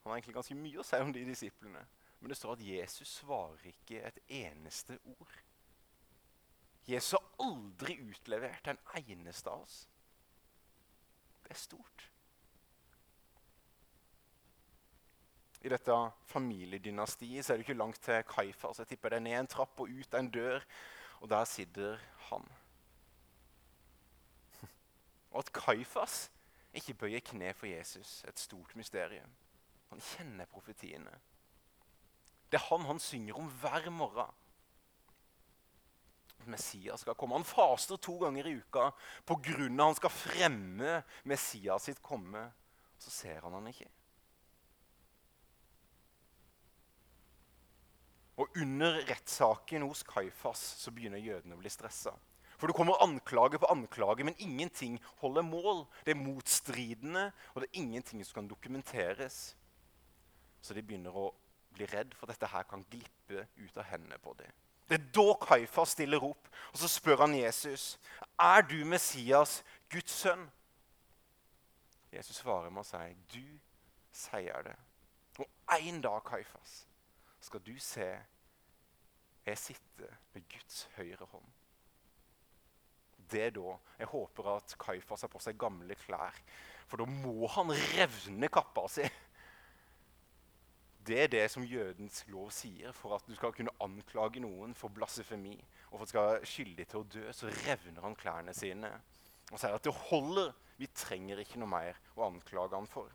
[0.00, 1.82] Han har egentlig ganske mye å si om de disiplene.
[2.20, 5.36] Men det står at Jesus svarer ikke et eneste ord.
[6.88, 9.82] Jesus har aldri utlevert en eneste av oss.
[11.44, 12.06] Det er stort.
[15.60, 15.96] I dette
[16.30, 18.80] familiedynastiet så er det ikke langt til Kaifas.
[18.80, 20.64] Jeg tipper det er ned en trapp og ut en dør,
[21.20, 22.46] og der sitter han.
[25.30, 26.30] Og at Kaifas
[26.72, 29.30] ikke bøyer kne for Jesus, et stort mysterium.
[29.90, 31.12] Han kjenner profetiene.
[32.50, 34.32] Det er han han synger om hver morgen.
[36.48, 37.36] Messias skal komme.
[37.36, 38.90] Han faster to ganger i uka
[39.28, 39.68] pga.
[39.68, 42.48] han skal fremme Messias sitt komme.
[42.98, 43.90] Så ser han han ikke.
[48.40, 52.14] Og under rettssaken hos Kaifas så begynner jødene å bli stressa.
[52.60, 55.86] For det kommer anklage på anklage, men ingenting holder mål.
[56.04, 59.38] Det er motstridende, og det er ingenting som kan dokumenteres.
[60.60, 61.30] Så de begynner å
[61.72, 64.52] bli redd for at dette her kan glippe ut av hendene på dem.
[64.90, 67.94] Det er da Kaifas stiller opp, og så spør han Jesus,
[68.40, 70.48] er du Messias, Guds sønn.
[72.12, 73.44] Jesus svarer med å si, du
[74.12, 74.76] sier det.
[75.38, 76.80] Og en dag, Kaifas,
[77.44, 78.10] skal du se
[79.46, 81.48] jeg sitter med Guds høyre hånd.
[83.30, 86.36] Det er da jeg håper at Kaifas har på seg gamle klær.
[86.90, 89.06] For da må han revne kappa si.
[91.06, 92.92] Det er det som jødens lov sier.
[92.96, 95.56] For at du skal kunne anklage noen for blasfemi
[95.90, 98.92] og for at du skal skyldig til å dø, så revner han klærne sine
[99.50, 100.52] og sier at det holder.
[100.78, 103.10] Vi trenger ikke noe mer å anklage han for.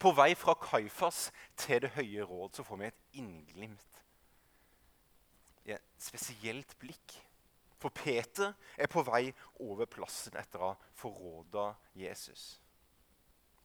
[0.00, 1.28] På vei fra Kaifas
[1.60, 4.04] til Det høye råd så får vi et innglimt.
[5.68, 7.18] Et spesielt blikk.
[7.80, 12.60] For Peter er på vei over plassen etter å ha forråda Jesus.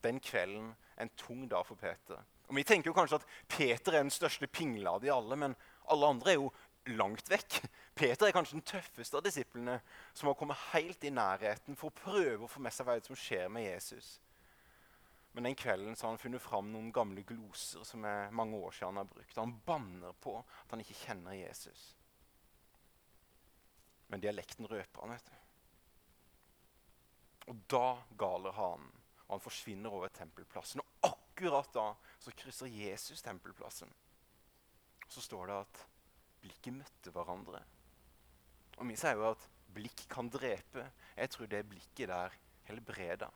[0.04, 2.21] Den kvelden en tung dag for Peter.
[2.48, 5.56] Og Vi tenker jo kanskje at Peter er den største pingla av de alle, men
[5.91, 6.52] alle andre er jo
[6.95, 7.62] langt vekk.
[7.95, 9.80] Peter er kanskje den tøffeste av disiplene
[10.13, 13.17] som har kommet helt i nærheten for å prøve å få med seg hva som
[13.17, 14.19] skjer med Jesus.
[15.36, 18.93] Men den kvelden har han funnet fram noen gamle gloser som er mange år siden
[18.93, 19.38] han har brukt.
[19.38, 21.82] Han banner på at han ikke kjenner Jesus.
[24.08, 25.36] Men dialekten røper han, vet du.
[27.52, 28.93] Og da galer hanen
[29.26, 30.82] og han forsvinner over tempelplassen.
[30.86, 31.88] Og akkurat da
[32.21, 33.89] så krysser Jesus tempelplassen.
[35.10, 35.82] Så står det at
[36.43, 37.62] blikket møtte hverandre.
[38.78, 40.86] Og Vi sier jo at blikk kan drepe.
[41.17, 42.38] Jeg tror det blikket der
[42.69, 43.32] helbreda.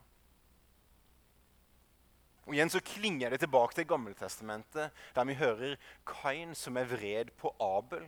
[2.49, 7.29] Og Igjen så klinger det tilbake til Gammeltestamentet, der vi hører Kain som er vred
[7.37, 8.07] på Abel.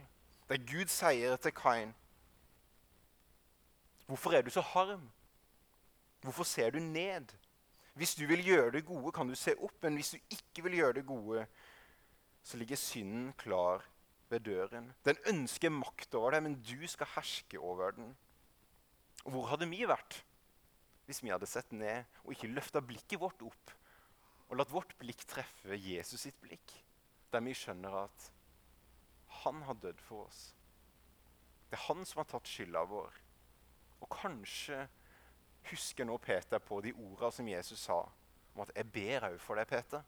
[0.49, 1.91] Der Gud sier til Kain
[4.07, 5.11] Hvorfor er du så harm?
[6.25, 7.29] Hvorfor ser du ned?
[7.93, 9.77] Hvis du vil gjøre det gode, kan du se opp.
[9.81, 11.45] Men hvis du ikke vil gjøre det gode,
[12.43, 13.85] så ligger synden klar
[14.29, 14.89] ved døren.
[15.05, 18.09] Den ønsker makt over deg, men du skal herske over den.
[19.25, 20.23] Og hvor hadde vi vært
[21.05, 23.75] hvis vi hadde sett ned og ikke løfta blikket vårt opp
[24.51, 26.73] og latt vårt blikk treffe Jesus sitt blikk,
[27.31, 28.25] der vi skjønner at
[29.41, 30.41] han har dødd for oss.
[31.69, 33.15] Det er han som har tatt skylda vår.
[34.03, 34.83] Og kanskje
[35.69, 38.01] husker nå Peter på de ordene som Jesus sa
[38.51, 40.03] om at 'jeg ber òg for deg, Peter',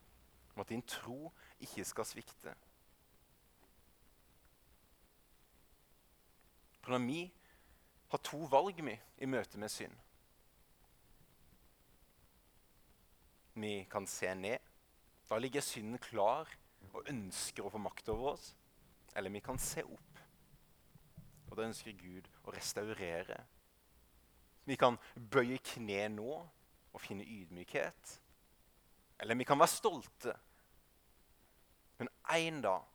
[0.56, 2.56] om at din tro ikke skal svikte.
[6.82, 7.32] For når vi
[8.10, 9.96] har to valg vi, i møte med synd
[13.54, 14.60] Vi kan se ned.
[15.30, 16.50] Da ligger synden klar
[16.92, 18.52] og ønsker å få makt over oss.
[19.16, 20.22] Eller vi kan se opp.
[21.50, 23.44] Og da ønsker Gud å restaurere
[24.66, 26.38] vi kan bøye kne nå
[26.94, 28.16] og finne ydmykhet.
[29.20, 30.36] Eller vi kan være stolte.
[32.00, 32.90] Men en dag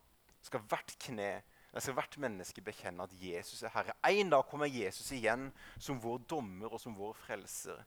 [0.45, 1.31] skal hvert kne
[1.69, 3.93] skal hvert menneske bekjenne at Jesus er Herre.
[4.09, 7.83] En dag kommer Jesus igjen som vår dommer og som vår frelser.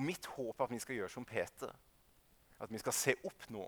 [0.00, 1.72] Og mitt håp er at vi skal gjøre som Peter.
[2.60, 3.66] At vi skal se opp nå,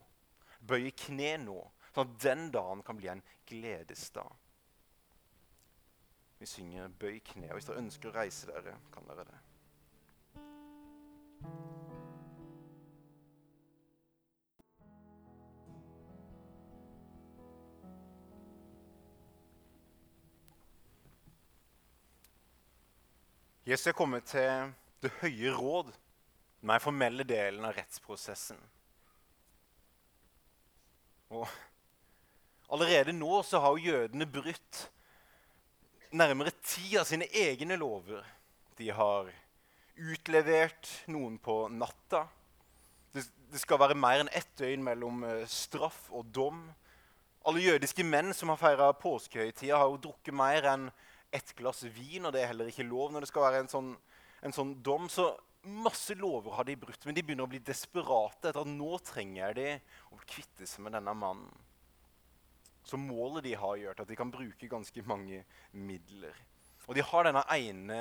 [0.65, 1.59] bøye kne nå,
[1.93, 4.33] sånn at den dagen kan bli en gledesdag.
[6.41, 7.51] Vi synger 'Bøy kne'.
[7.53, 9.39] Og hvis dere ønsker å reise dere, kan dere det.
[23.67, 25.93] Jesus er kommet til Det høye råd,
[26.63, 28.59] den mer formelle delen av rettsprosessen.
[31.35, 31.49] Og
[32.71, 34.85] allerede nå så har jo jødene brutt
[36.15, 38.23] nærmere ti av sine egne lover.
[38.79, 39.33] De har
[39.99, 42.29] utlevert noen på natta.
[43.13, 46.69] Det, det skal være mer enn ett døgn mellom uh, straff og dom.
[47.43, 50.93] Alle jødiske menn som har feira påskehøytida, har jo drukket mer enn
[51.35, 53.97] ett glass vin, og det er heller ikke lov når det skal være en sånn,
[54.47, 55.11] en sånn dom.
[55.11, 55.33] Så
[55.63, 59.55] masse lover har de brutt, men de begynner å bli desperate etter at nå trenger
[59.57, 59.69] de
[60.11, 61.53] å kvitte seg med denne mannen.
[62.83, 66.35] Så målet de har, gjør at de kan bruke ganske mange midler.
[66.89, 68.01] Og de har denne ene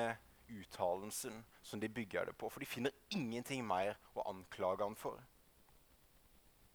[0.52, 5.22] uttalelsen som de bygger det på, for de finner ingenting mer å anklage han for.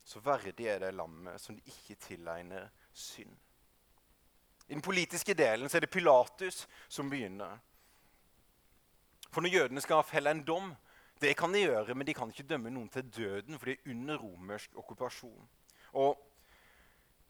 [0.06, 3.34] Så verdig er det lammet som de ikke tilegner synd.
[4.66, 7.58] I den politiske delen så er det Pilatus som begynner.
[9.36, 10.70] For når jødene skal felle en dom,
[11.20, 13.90] det kan de gjøre, men de kan ikke dømme noen til døden, for de er
[13.92, 15.42] under romersk okkupasjon.
[16.00, 16.22] Og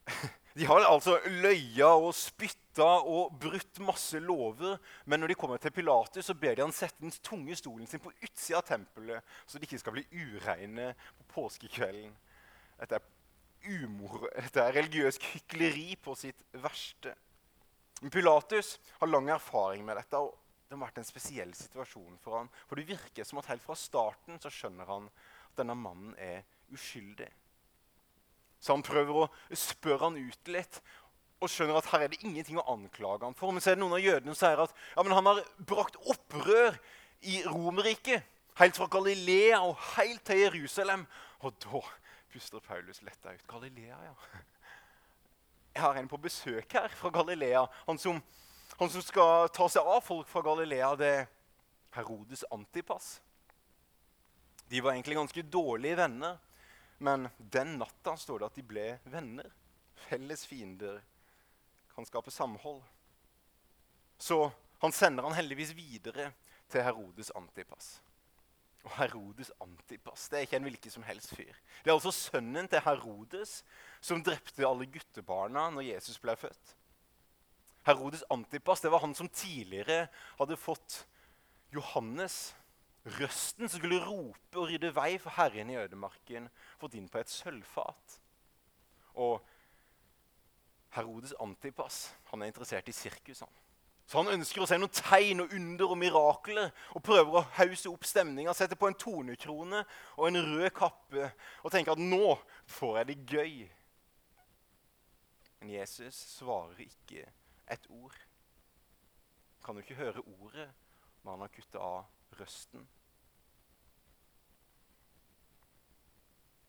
[0.57, 4.79] De har altså løya og spytta og brutt masse lover.
[5.05, 8.01] Men når de kommer til Pilatus, så ber de han sette den tunge stolen sin
[8.01, 12.15] på utsida av tempelet, så de ikke skal bli ureine på påskekvelden.
[12.79, 13.05] Dette er,
[13.83, 17.13] umor, dette er religiøst hykleri på sitt verste.
[18.09, 22.49] Pilatus har lang erfaring med dette, og det har vært en spesiell situasjon for han.
[22.67, 26.43] For det virker som at helt fra starten så skjønner han at denne mannen er
[26.75, 27.29] uskyldig.
[28.59, 30.81] Så han prøver å spørre han ut litt
[31.37, 33.53] og skjønner at her er det ingenting å anklage han for.
[33.53, 36.79] Men så er det noen av jødene som sier at ja, han har brakt opprør
[37.29, 38.25] i Romerriket.
[38.57, 41.05] Helt fra Galilea og helt til Jerusalem.
[41.45, 41.83] Og da
[42.33, 43.45] puster Paulus letta ut.
[43.49, 44.41] Galilea, ja.
[45.77, 47.67] Jeg har en på besøk her fra Galilea.
[47.85, 48.17] Han som,
[48.77, 51.23] han som skal ta seg av folk fra Galilea, det er
[51.97, 53.17] Herodes Antipas.
[54.69, 56.37] De var egentlig ganske dårlige venner.
[56.97, 59.49] Men den natta står det at de ble venner.
[60.07, 61.01] Felles fiender
[61.93, 62.81] kan skape samhold.
[64.17, 64.47] Så
[64.81, 66.31] han sender han heldigvis videre
[66.69, 67.97] til Herodes Antipas.
[68.85, 71.53] Og Herodes Antipas det er ikke en hvilken som helst fyr.
[71.83, 73.61] Det er altså sønnen til Herodes
[74.01, 76.75] som drepte alle guttebarna når Jesus ble født.
[77.87, 80.07] Herodes Antipas det var han som tidligere
[80.37, 81.01] hadde fått
[81.73, 82.55] Johannes
[83.07, 87.31] Røsten som skulle rope og rydde vei for Herren i ødemarken, fått inn på et
[87.31, 88.17] sølvfat.
[89.23, 89.39] Og
[90.97, 93.45] Herodes Antipas han er interessert i sirkus.
[93.45, 93.55] Han.
[94.07, 97.91] Så han ønsker å se noen tegn og under og mirakler og prøver å hause
[97.91, 98.55] opp stemninga.
[98.55, 99.83] Setter på en tonekrone
[100.15, 101.31] og en rød kappe
[101.63, 102.35] og tenker at nå
[102.71, 103.57] får jeg det gøy.
[105.59, 107.25] Men Jesus svarer ikke
[107.71, 108.15] et ord.
[109.63, 110.69] Kan du ikke høre ordet
[111.23, 112.85] når han har kutta av røsten?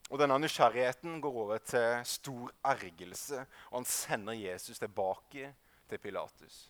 [0.08, 5.52] Og Denne nysgjerrigheten går over til stor ergelse, og han sender Jesus tilbake
[5.88, 6.62] til Pilatus.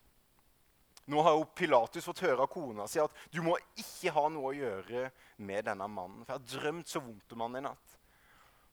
[1.08, 4.50] Nå har jo Pilatus fått høre av kona si at du må ikke ha noe
[4.50, 5.06] å gjøre
[5.40, 6.26] med denne mannen.
[6.26, 7.94] For jeg har drømt så vondt om han i natt.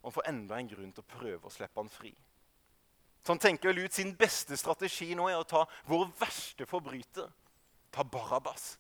[0.02, 2.12] Og han får enda en grunn til å prøve å slippe han fri.
[3.26, 7.32] Så han tenker vel ut sin beste strategi nå er å ta vår verste forbryter.
[7.90, 8.76] Ta Barabas.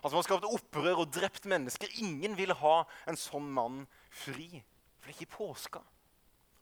[0.00, 1.92] Han som har skapt opprør og drept mennesker.
[2.00, 4.48] Ingen vil ha en sånn mann fri.
[4.96, 5.82] For det er ikke påska.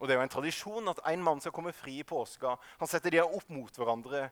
[0.01, 2.57] Og det er jo en tradisjon at en mann skal komme fri i påska.
[2.83, 4.27] Han setter de opp mot hverandre.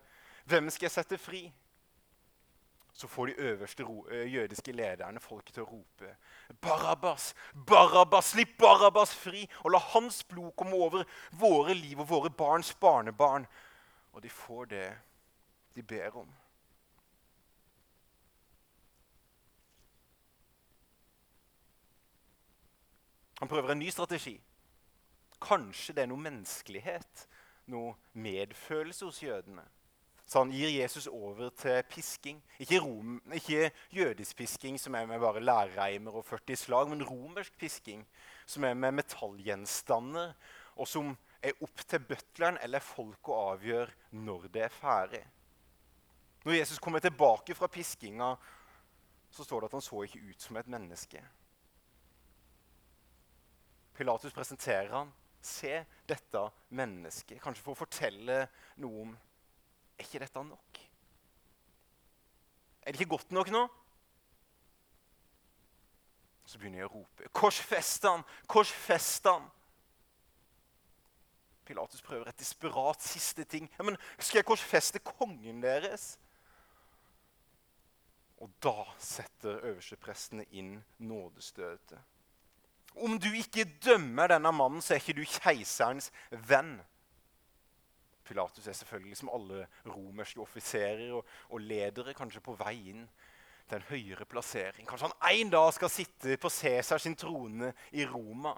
[0.48, 1.46] Hvem skal jeg sette fri?
[2.98, 3.84] Så får de øverste
[4.26, 6.08] jødiske lederne folket til å rope
[6.58, 7.28] Barabbas!
[7.54, 8.32] Barabbas!
[8.32, 9.44] Slipp Barabbas fri!
[9.62, 13.46] Og la hans blod komme over våre liv og våre barns barnebarn.
[14.10, 14.88] Og de får det
[15.76, 16.34] de ber om.
[23.38, 24.40] Han prøver en ny strategi.
[25.38, 27.28] Kanskje det er noe menneskelighet,
[27.70, 29.62] noe medfølelse hos jødene.
[30.28, 32.42] Så han gir Jesus over til pisking.
[32.60, 37.54] Ikke, rom, ikke jødisk pisking, som er med bare lærreimer og 40 slag, men romersk
[37.56, 38.02] pisking,
[38.46, 40.34] som er med metallgjenstander,
[40.76, 45.22] og som er opp til butleren eller folk å avgjøre når det er ferdig.
[46.44, 48.34] Når Jesus kommer tilbake fra piskinga,
[49.30, 51.22] så står det at han så ikke ut som et menneske.
[53.96, 55.08] Pilatus presenterer han.
[55.40, 55.72] Se
[56.08, 57.40] dette mennesket.
[57.40, 58.42] Kanskje for å fortelle
[58.82, 59.16] noe om
[59.98, 60.80] Er ikke dette nok?
[62.82, 63.66] Er det ikke godt nok nå?
[66.48, 67.28] Så begynner jeg å rope.
[67.36, 68.22] Korsfest han!
[68.48, 69.50] Korsfest han!
[71.68, 73.68] Pilatus prøver et desperat siste ting.
[73.76, 76.14] Ja, men Skal jeg korsfeste kongen deres?
[78.40, 81.98] Og da setter øversteprestene inn nådestøtet.
[82.96, 86.08] Om du ikke dømmer denne mannen, så er ikke du keiserens
[86.48, 86.78] venn.
[88.28, 93.06] Pilatus er selvfølgelig som alle romerske offiserer og, og, ledere kanskje på vei inn
[93.68, 94.88] til en høyere plassering.
[94.88, 98.54] Kanskje han en dag skal sitte på Cæsars trone i Roma.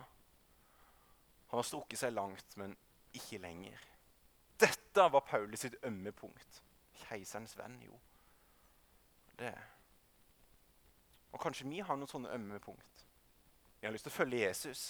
[1.51, 2.77] Han har strukket seg langt, men
[3.15, 3.79] ikke lenger.
[4.61, 6.63] Dette var Paulus sitt ømme punkt.
[7.07, 7.97] Keiserens venn, jo.
[9.39, 9.55] Det.
[11.33, 13.07] Og kanskje vi har noen sånne ømme punkt.
[13.81, 14.83] Jeg har lyst til å følge Jesus.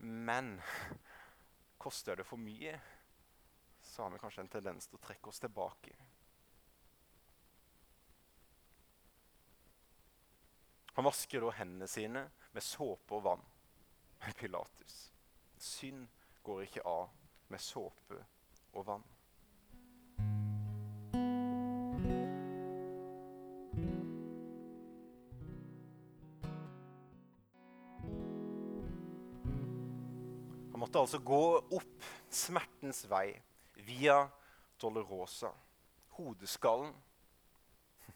[0.00, 0.56] Men
[1.84, 2.78] koster det for mye,
[4.00, 5.90] så har vi kanskje en tendens til å trekke oss tilbake.
[10.96, 12.22] Han vasker da hendene sine
[12.56, 13.44] med såpe og vann.
[14.22, 14.96] Men Pilatus.
[15.60, 16.08] Synd
[16.40, 17.12] går ikke av
[17.52, 18.24] med såpe
[18.72, 19.04] og vann.
[30.80, 31.44] måtte altså gå
[31.76, 33.28] opp smertens vei
[33.90, 34.22] via
[34.80, 35.50] Dolorosa,
[36.16, 36.94] hodeskallen.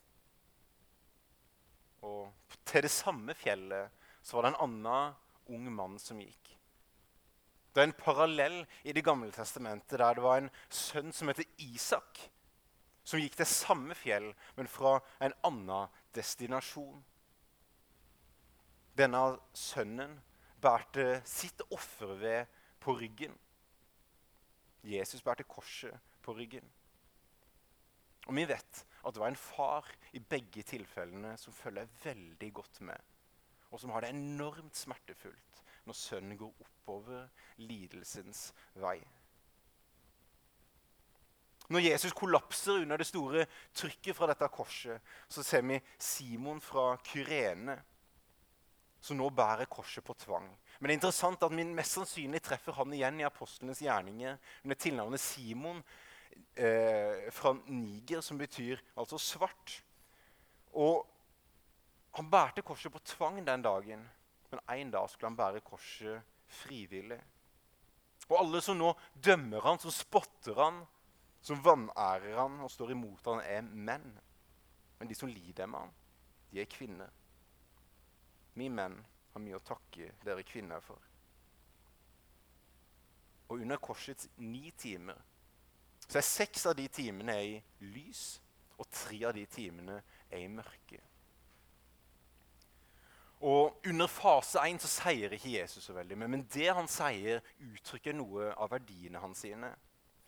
[2.08, 5.20] Og til det samme fjellet så var det en annen
[5.52, 6.54] ung mann som gikk.
[7.74, 11.48] Det er en parallell i Det gamle testamentet der det var en sønn som heter
[11.58, 12.20] Isak,
[13.04, 17.02] som gikk til samme fjell, men fra en annen destinasjon.
[18.94, 19.24] Denne
[19.58, 20.20] sønnen
[20.62, 23.34] bærte sitt offer ved på ryggen.
[24.84, 26.66] Jesus bærte korset på ryggen.
[28.28, 32.80] Og vi vet at det var en far i begge tilfellene som følger veldig godt
[32.80, 33.00] med,
[33.70, 37.28] og som har det enormt smertefullt når sønnen går oppover
[37.60, 38.46] lidelsens
[38.80, 38.98] vei.
[41.72, 46.94] Når Jesus kollapser under det store trykket fra dette korset, så ser vi Simon fra
[47.04, 47.78] Kyrene,
[49.00, 50.48] som nå bærer korset på tvang.
[50.84, 54.34] Men det er interessant at vi mest sannsynlig treffer han igjen i apostlenes gjerninger
[54.66, 55.78] under tilnavnet Simon
[56.60, 59.78] eh, fra Niger, som betyr altså svart.
[60.76, 61.06] Og
[62.18, 64.02] han bærte korset på tvang den dagen,
[64.50, 66.20] men en dag skulle han bære korset
[66.60, 67.22] frivillig.
[68.28, 68.92] Og alle som nå
[69.24, 70.84] dømmer han, som spotter han,
[71.40, 74.12] som vanærer han og står imot han, er menn.
[75.00, 75.96] Men de som lider med han,
[76.52, 77.08] de er kvinner.
[78.52, 79.00] Vi menn
[79.34, 81.00] har mye å takke dere kvinner for.
[83.50, 85.18] Og under korsets ni timer
[86.04, 87.54] så er seks av de timene i
[87.94, 88.40] lys,
[88.78, 91.00] og tre av de timene er i mørke.
[93.44, 97.42] Og Under fase 1 så sier ikke Jesus så veldig mye, men det han sier,
[97.60, 99.42] uttrykker noe av verdiene hans.
[99.44, 99.74] sine.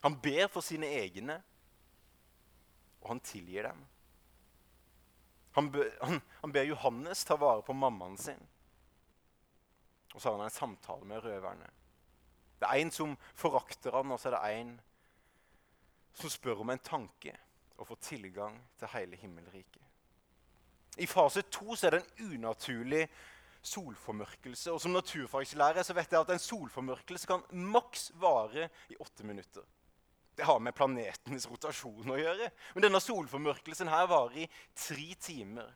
[0.05, 1.39] Han ber for sine egne,
[3.01, 3.85] og han tilgir dem.
[5.57, 8.43] Han, be, han, han ber Johannes ta vare på mammaen sin.
[10.17, 11.69] Og så har han en samtale med røverne.
[12.57, 14.71] Det er en som forakter han, og så er det en
[16.17, 17.35] som spør om en tanke
[17.77, 19.83] og får tilgang til hele himmelriket.
[20.97, 23.05] I fase to er det en unaturlig
[23.61, 24.73] solformørkelse.
[24.73, 29.63] Og Som naturfagslærer vet jeg at en solformørkelse kan maks vare i åtte minutter.
[30.37, 32.51] Det har med planetenes rotasjon å gjøre.
[32.75, 35.69] Men denne solformørkelsen her varer i tre timer.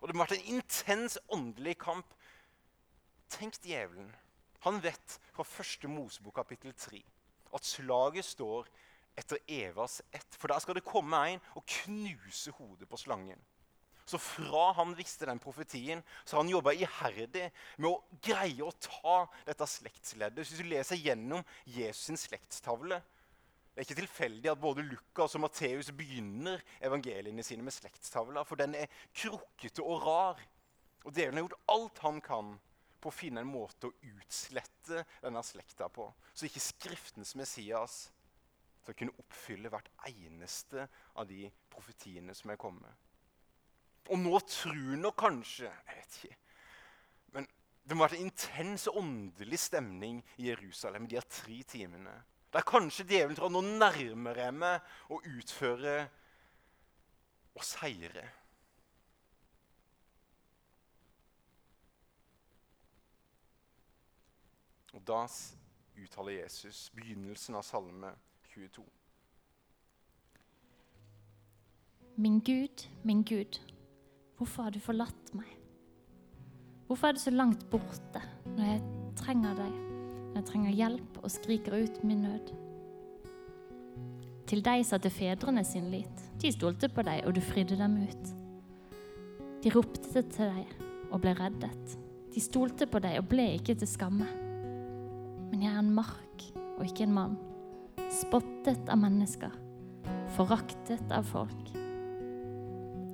[0.00, 2.14] Og det har vært en intens åndelig kamp.
[3.32, 4.10] Tenk djevelen.
[4.64, 7.02] Han vet fra første Mosebok kapittel 3
[7.54, 8.68] at slaget står
[9.18, 10.38] etter Evas ett.
[10.38, 13.40] For der skal det komme en og knuse hodet på slangen.
[14.04, 17.46] Så fra han visste den profetien, så har han jobba iherdig
[17.78, 20.44] med å greie å ta dette slektsleddet.
[20.44, 23.00] Hvis du leser gjennom Jesus' slektstavle
[23.74, 28.54] Det er ikke tilfeldig at både Lukas og Matteus begynner evangeliene sine med slektstavla, for
[28.54, 30.42] den er krukkete og rar.
[31.02, 32.52] Og djevelen har gjort alt han kan
[33.04, 38.06] på å finne en måte å utslette denne slekta på, så ikke Skriftens Messias
[38.84, 40.86] skal kunne oppfylle hvert eneste
[41.16, 42.92] av de profetiene som er kommet.
[44.12, 46.40] Og nå tror nok kanskje jeg vet ikke,
[47.32, 47.46] Men
[47.84, 52.12] det må ha vært en intens åndelig stemning i Jerusalem de her tre timene.
[52.52, 55.96] Der kanskje djevelen tror nå nærmer jeg meg å utføre
[57.54, 58.28] og seire.
[64.94, 65.24] Og da
[65.98, 68.12] uttaler Jesus begynnelsen av salme
[68.54, 68.84] 22.
[72.16, 73.58] Min Gud, min Gud,
[74.38, 75.48] hvorfor har du forlatt meg?
[76.86, 78.22] Hvorfor er du så langt borte
[78.54, 78.84] når jeg
[79.18, 79.80] trenger deg,
[80.28, 82.54] når jeg trenger hjelp og skriker ut min nød?
[84.46, 86.24] Til deg satte fedrene sin lit.
[86.38, 88.32] De stolte på deg, og du fridde dem ut.
[89.64, 90.74] De ropte til deg
[91.10, 91.98] og ble reddet.
[92.34, 94.43] De stolte på deg og ble ikke til skamme.
[95.54, 97.34] Men jeg er en mark og ikke en mann
[98.10, 99.52] spottet av mennesker,
[100.34, 101.68] foraktet av folk.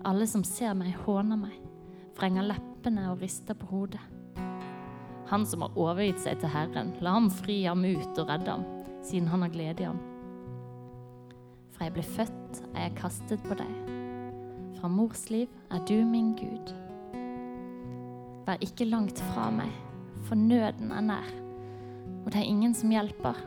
[0.08, 1.58] Alle som ser meg, håner meg,
[2.16, 4.00] vrenger leppene og rister på hodet.
[5.28, 8.64] Han som har overgitt seg til Herren, la ham fri ham ut og redde ham,
[9.04, 10.00] siden han har glede i ham.
[11.76, 13.92] Fra jeg ble født, er jeg kastet på deg.
[14.80, 16.72] Fra mors liv er du min Gud.
[18.48, 19.76] Vær ikke langt fra meg,
[20.24, 21.30] for nøden er nær,
[22.30, 23.38] og det er ingen som hjelper.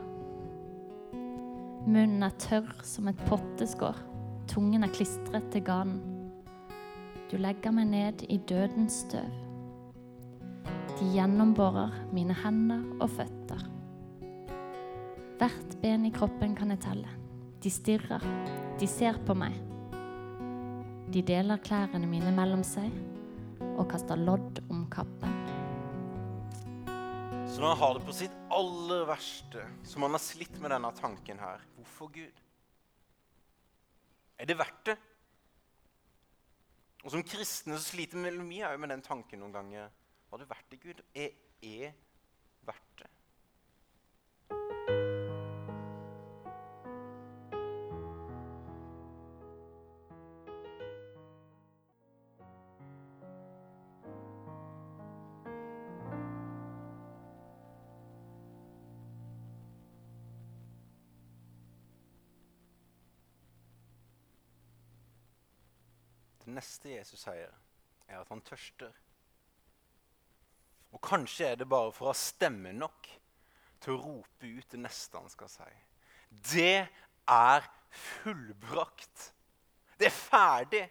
[1.88, 3.96] Munnen er tørr som et potteskår.
[4.50, 6.02] Tungen er klistret til ganen.
[7.30, 9.32] Du legger meg ned i dødens støv.
[10.98, 13.64] De gjennomborer mine hender og føtter.
[15.40, 17.16] Hvert ben i kroppen kan jeg telle.
[17.64, 18.28] De stirrer,
[18.76, 19.56] de ser på meg.
[21.08, 22.92] De deler klærne mine mellom seg
[23.78, 25.40] og kaster lodd om kappen.
[27.48, 30.90] Så når han har det på sitt aller verste, som han har slitt med denne
[30.98, 32.40] tanken her Hvorfor Gud?
[34.38, 34.96] Er det verdt det?
[37.04, 39.90] Og som kristne så sliter vi mye med den tanken noen ganger.
[40.30, 41.02] Var det verdt det, Gud?
[41.14, 41.92] Er, er
[42.64, 43.10] verdt det?
[66.54, 67.52] Neste Jesus sier,
[68.08, 68.92] er at han tørster.
[70.94, 73.08] Og kanskje er det bare for å ha stemme nok
[73.82, 75.70] til å rope ut det neste han skal si.
[76.54, 76.86] Det
[77.30, 79.32] er fullbrakt.
[79.98, 80.84] Det er ferdig.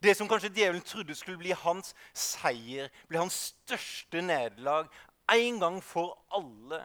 [0.00, 4.88] Det som kanskje djevelen trodde skulle bli hans seier, bli hans største nederlag,
[5.30, 6.80] en gang for alle,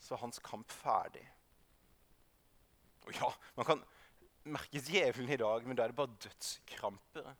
[0.00, 1.24] så er hans kamp ferdig.
[3.04, 3.82] Og ja, man kan
[4.44, 7.32] merke djevelen i dag, men da er det bare dødskramper.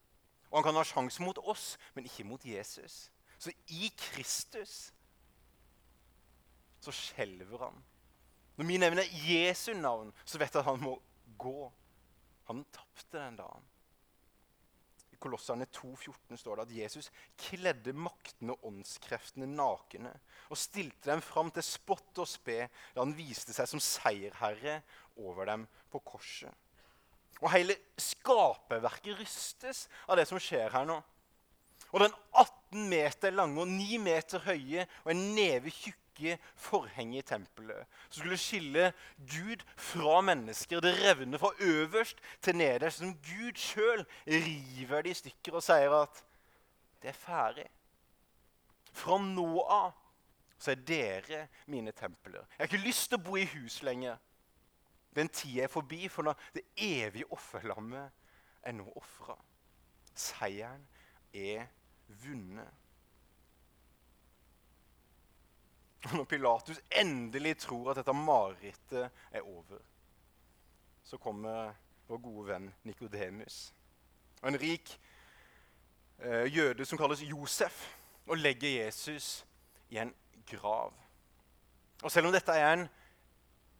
[0.51, 3.09] Og han kan ha sjanse mot oss, men ikke mot Jesus.
[3.39, 4.93] Så i Kristus
[6.85, 7.85] så skjelver han.
[8.57, 10.95] Når vi nevner Jesu navn, så vet jeg at han må
[11.41, 11.71] gå.
[12.51, 13.71] Han tapte den dagen.
[15.15, 20.13] I Kolosserne 2,14 står det at Jesus kledde maktene og åndskreftene nakne
[20.51, 24.81] og stilte dem fram til spott og spe da han viste seg som seierherre
[25.17, 26.51] over dem på korset.
[27.43, 31.01] Og hele skaperverket rystes av det som skjer her nå.
[31.95, 37.27] Og den 18 meter lange og 9 meter høye og en neve tjukke forhenget i
[37.27, 38.89] tempelet som skulle skille
[39.31, 45.21] Gud fra mennesker, det revner fra øverst til nederst, som Gud sjøl river det i
[45.23, 46.23] stykker og sier at
[47.03, 47.67] det er ferdig.
[48.95, 49.93] Fra nå av
[50.59, 52.47] så er dere mine templer.
[52.57, 54.17] Jeg har ikke lyst til å bo i hus lenger.
[55.15, 58.11] Den tida er forbi, for når det evige offerlammet
[58.63, 59.37] er nå ofra.
[60.15, 60.87] Seieren
[61.35, 61.67] er
[62.25, 62.71] vunnet.
[66.13, 69.79] Når Pilatus endelig tror at dette marerittet er over,
[71.05, 71.73] så kommer
[72.09, 73.73] vår gode venn Nikodemus.
[74.45, 75.01] En rik
[76.19, 77.87] eh, jøde som kalles Josef,
[78.27, 79.47] og legger Jesus
[79.91, 80.15] i en
[80.47, 80.93] grav.
[82.03, 82.87] Og selv om dette er en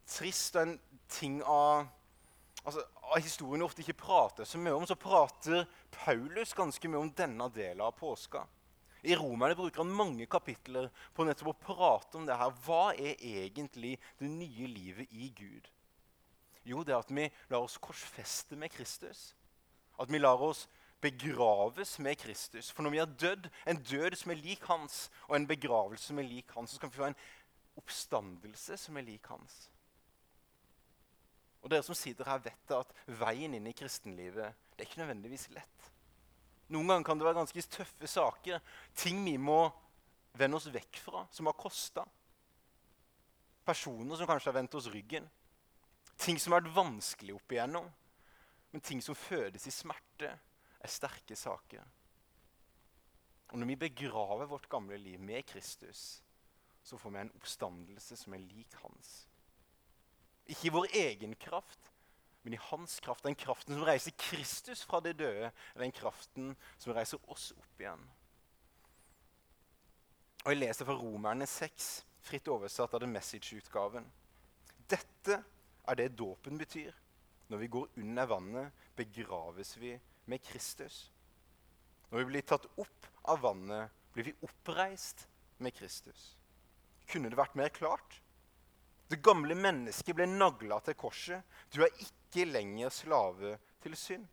[0.07, 0.75] trist og en
[1.11, 1.87] ting av,
[2.65, 7.05] altså, av historien vi ofte ikke prater så mye om, så prater Paulus ganske mye
[7.07, 8.45] om denne delen av påska.
[9.05, 12.55] I Romerne bruker han mange kapitler på nettopp å prate om det her.
[12.65, 15.69] Hva er egentlig det nye livet i Gud?
[16.65, 19.35] Jo, det er at vi lar oss korsfeste med Kristus.
[20.01, 20.65] At vi lar oss
[21.05, 22.71] begraves med Kristus.
[22.73, 26.19] For når vi har dødd, en død som er lik hans, og en begravelse som
[26.19, 27.23] er lik hans, så kan vi få en
[27.77, 29.67] oppstandelse som er lik hans.
[31.65, 35.49] Og dere som sitter her, vet at veien inn i kristenlivet det er ikke nødvendigvis
[35.55, 35.89] lett.
[36.75, 38.61] Noen ganger kan det være ganske tøffe saker.
[38.97, 39.63] Ting vi må
[40.37, 42.05] vende oss vekk fra, som har kosta.
[43.65, 45.29] Personer som kanskje har vendt oss ryggen.
[46.21, 47.87] Ting som har vært vanskelig opp igjennom.
[48.73, 50.33] Men ting som fødes i smerte,
[50.85, 51.85] er sterke saker.
[53.53, 56.25] Og når vi begraver vårt gamle liv med Kristus,
[56.83, 59.15] så får vi en oppstandelse som er lik hans.
[60.47, 61.91] Ikke i vår egen kraft,
[62.43, 63.25] men i hans kraft.
[63.25, 68.03] Den kraften som reiser Kristus fra det døde, den kraften som reiser oss opp igjen.
[70.45, 71.89] Og Jeg leser fra Romerne 6,
[72.25, 74.05] fritt oversatt av The Message-utgaven.
[74.93, 75.39] Dette
[75.89, 76.93] er det dåpen betyr.
[77.49, 79.95] Når vi går under vannet, begraves vi
[80.29, 81.11] med Kristus.
[82.11, 85.27] Når vi blir tatt opp av vannet, blir vi oppreist
[85.65, 86.35] med Kristus.
[87.09, 88.21] Kunne det vært mer klart?
[89.11, 91.45] Det gamle mennesket ble nagla til korset.
[91.73, 94.27] Du er ikke lenger slave til synd.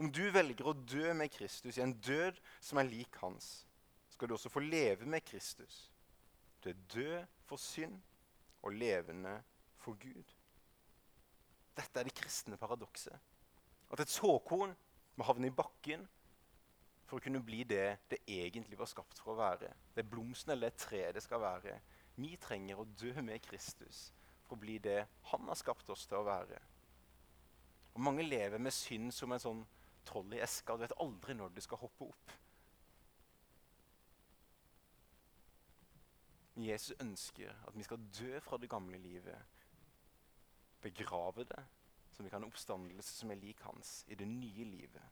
[0.00, 3.66] Om du velger å dø med Kristus i en død som er lik hans,
[4.10, 5.90] skal du også få leve med Kristus.
[6.60, 7.98] Du er død for synd
[8.62, 9.34] og levende
[9.80, 10.36] for Gud.
[11.76, 13.16] Dette er det kristne paradokset.
[13.90, 14.74] At et såkorn
[15.16, 16.06] må havne i bakken
[17.08, 19.72] for å kunne bli det det egentlig var skapt for å være.
[19.96, 21.78] Det blomsten eller det treet det skal være.
[22.20, 24.10] Vi trenger å dø med Kristus
[24.44, 26.58] for å bli det han har skapt oss til å være.
[27.94, 29.64] Og Mange lever med synd som en sånn
[30.06, 30.76] troll i eska.
[30.76, 32.34] Du vet aldri når du skal hoppe opp.
[36.60, 39.38] Jesus ønsker at vi skal dø fra det gamle livet.
[40.82, 41.62] Begrave det,
[42.12, 45.06] så vi kan ha oppstandelse som er lik hans i det nye livet.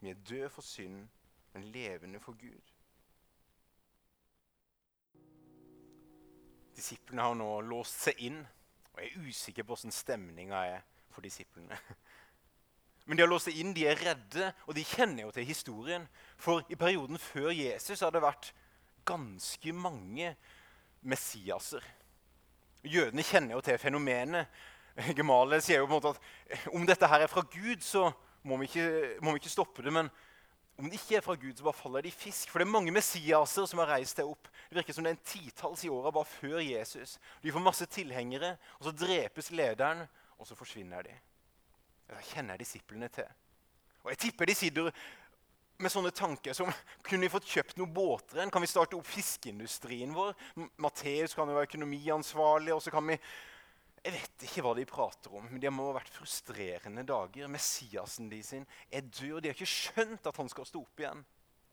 [0.00, 1.08] Vi er døde for synd,
[1.52, 2.73] men levende for Gud.
[6.74, 8.40] Disiplene har nå låst seg inn,
[8.94, 11.78] og jeg er usikker på hvordan stemninga er for disiplene.
[13.06, 16.06] Men de har låst seg inn, de er redde, og de kjenner jo til historien.
[16.40, 18.52] For i perioden før Jesus har det vært
[19.04, 20.32] ganske mange
[21.04, 21.84] Messiaser.
[22.84, 24.48] Jødene kjenner jo til fenomenet.
[25.18, 28.08] Gemale sier jo på en måte at om dette her er fra Gud, så
[28.44, 28.88] må vi ikke,
[29.24, 29.92] må vi ikke stoppe det.
[29.92, 30.08] Men
[30.76, 32.50] om det ikke er fra Gud, så bare faller det i fisk.
[32.50, 34.48] For det er mange Messiaser som har reist seg opp.
[34.68, 37.18] Det virker som det er en titalls i åra bare før Jesus.
[37.42, 40.02] De får masse tilhengere, og så drepes lederen,
[40.34, 41.14] og så forsvinner de.
[42.10, 43.28] Det kjenner disiplene til.
[44.02, 44.90] Og jeg tipper de sitter
[45.82, 46.70] med sånne tanker som
[47.04, 48.42] Kunne vi fått kjøpt noen båter?
[48.50, 50.34] Kan vi starte opp fiskeindustrien vår?
[50.82, 52.74] Matteus kan jo være økonomiansvarlig.
[52.74, 53.18] og så kan vi
[54.04, 57.48] jeg vet ikke hva de prater om, men det må ha vært frustrerende dager.
[57.48, 61.00] Messiasen de sin er død, og de har ikke skjønt at han skal stå opp
[61.00, 61.22] igjen.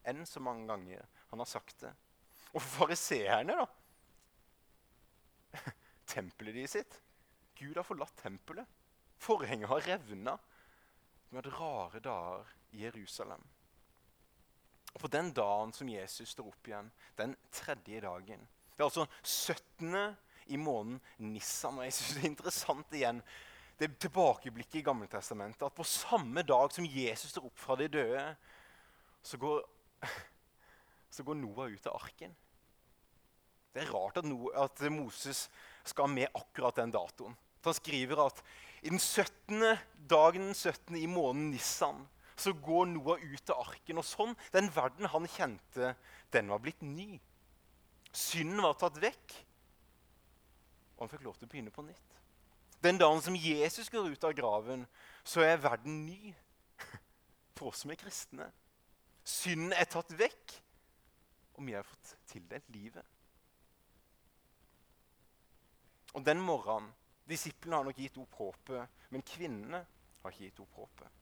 [0.08, 1.04] Enn så mange ganger
[1.34, 1.92] han har sagt det.
[2.54, 3.68] Og for fariseerne, da?
[6.14, 6.98] Tempelet de sitt.
[7.60, 8.80] Gud har forlatt tempelet.
[9.22, 10.38] Forhenget har revna.
[11.28, 13.44] Det har hatt rare dager i Jerusalem.
[14.94, 19.06] Og På den dagen som Jesus står opp igjen, den tredje dagen Det er altså
[19.24, 20.16] 17
[20.52, 21.00] i måneden
[21.32, 21.80] Nissan.
[21.80, 23.24] Og jeg synes Det er interessant igjen,
[23.82, 25.66] det tilbakeblikket i Gammeltestamentet.
[25.66, 28.26] At på samme dag som Jesus står opp fra de døde,
[29.26, 29.64] så går,
[31.16, 32.36] så går Noah ut av arken.
[33.72, 35.48] Det er rart at, Noah, at Moses
[35.88, 37.38] skal med akkurat den datoen.
[37.66, 38.42] Han skriver at
[38.82, 39.78] i den 17.
[40.10, 40.98] dagen den 17.
[40.98, 42.06] i måneden Nissan
[42.42, 44.02] så går Noah ut av arken.
[44.02, 45.96] Og sånn, Den verden han kjente,
[46.34, 47.20] den var blitt ny.
[48.12, 49.36] Synden var tatt vekk.
[51.02, 52.18] Og han fikk lov til å begynne på nytt.
[52.86, 54.84] Den dagen som Jesus går ut av graven,
[55.26, 56.30] så er verden ny
[57.58, 58.46] for oss som er kristne.
[59.26, 60.54] Synden er tatt vekk,
[61.58, 63.18] og vi har fått tildelt livet.
[66.14, 66.94] Og den morgenen
[67.32, 69.80] Disiplene har nok gitt opp håpet, men kvinnene
[70.22, 71.20] har ikke gitt opp håpet.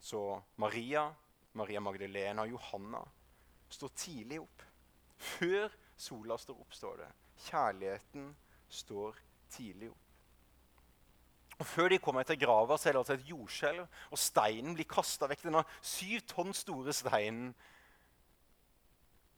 [0.00, 0.20] Så
[0.62, 1.02] Maria,
[1.58, 3.02] Maria Magdalena og Johanna
[3.68, 4.64] står tidlig opp.
[5.18, 7.10] Før sola står opp, står det.
[7.44, 8.30] Kjærligheten
[8.68, 9.18] står
[9.50, 10.00] tidlig opp.
[11.58, 14.88] Og Før de kommer til grava, så er det altså et jordskjelv, og steinen blir
[14.90, 15.44] kasta vekk.
[15.46, 17.52] Denne syv tonn store steinen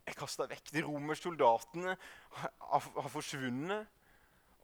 [0.06, 0.72] er kasta vekk.
[0.72, 1.96] De romerske soldatene
[2.40, 3.92] har, forsvunnet.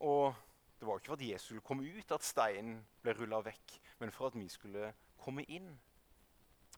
[0.00, 0.32] Og
[0.78, 4.10] det var ikke for at Jesus skulle komme ut at steinen ble rulla vekk, men
[4.14, 5.68] for at vi skulle komme inn.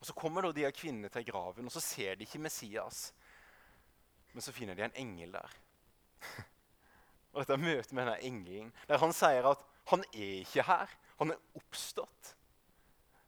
[0.00, 3.14] Og Så kommer da de her kvinnene til graven, og så ser de ikke Messias.
[4.34, 5.54] Men så finner de en engel der.
[7.34, 10.92] Og dette møtet med denne engelen, der han sier at han er ikke her.
[11.20, 12.34] Han er oppstått.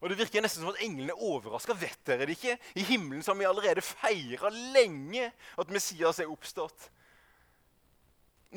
[0.00, 1.74] Og Det virker nesten som at englene er overraska.
[1.74, 2.56] Vet dere det ikke?
[2.76, 6.90] I himmelen så har vi allerede feira lenge at Messias er oppstått.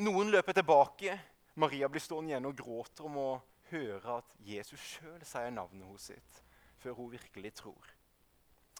[0.04, 1.16] Noen løper tilbake.
[1.60, 3.30] Maria blir stående igjen og gråter om å
[3.72, 6.42] høre at Jesus sjøl sier navnet hos sitt,
[6.80, 7.90] før hun virkelig tror.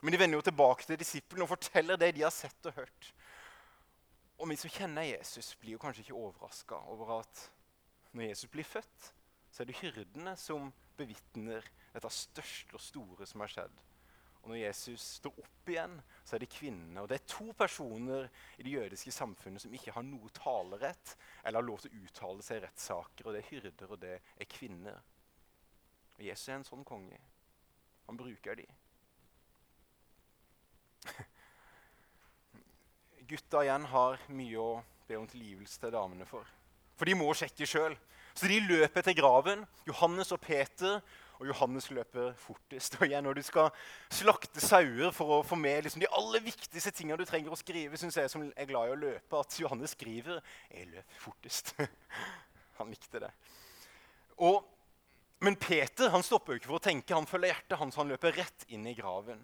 [0.01, 3.11] Men de vender jo tilbake til disiplene og forteller det de har sett og hørt.
[4.41, 7.43] Og vi som kjenner Jesus, blir jo kanskje ikke overraska over at
[8.16, 9.11] når Jesus blir født,
[9.53, 13.76] så er det hyrdene som bevitner dette største og store som har skjedd.
[14.41, 17.03] Og når Jesus står opp igjen, så er det kvinnene.
[17.03, 21.61] Og det er to personer i det jødiske samfunnet som ikke har noe talerett eller
[21.61, 23.26] har lov til å uttale seg i rettssaker.
[23.26, 25.03] Og det er hyrder, og det er kvinner.
[26.16, 27.20] Og Jesus er en sånn konge.
[28.09, 28.66] Han bruker de.
[33.31, 34.70] Gutta igjen har mye å
[35.09, 36.47] be om tilgivelse til damene for.
[36.99, 37.97] For de må sjekke sjøl.
[38.35, 39.64] Så de løper til graven.
[39.89, 41.01] Johannes og Peter.
[41.41, 42.99] Og Johannes løper fortest.
[43.01, 43.70] Og igjen, Når du skal
[44.12, 47.97] slakte sauer for å få med liksom, de aller viktigste tingene du trenger å skrive,
[47.97, 51.72] syns jeg som er glad i å løpe, at Johannes skriver 'Jeg løp fortest'.
[52.78, 53.33] han likte det.
[54.37, 54.64] Og,
[55.41, 57.14] men Peter han stopper jo ikke for å tenke.
[57.14, 57.97] Han følger hjertet hans.
[57.97, 59.41] Han løper rett inn i graven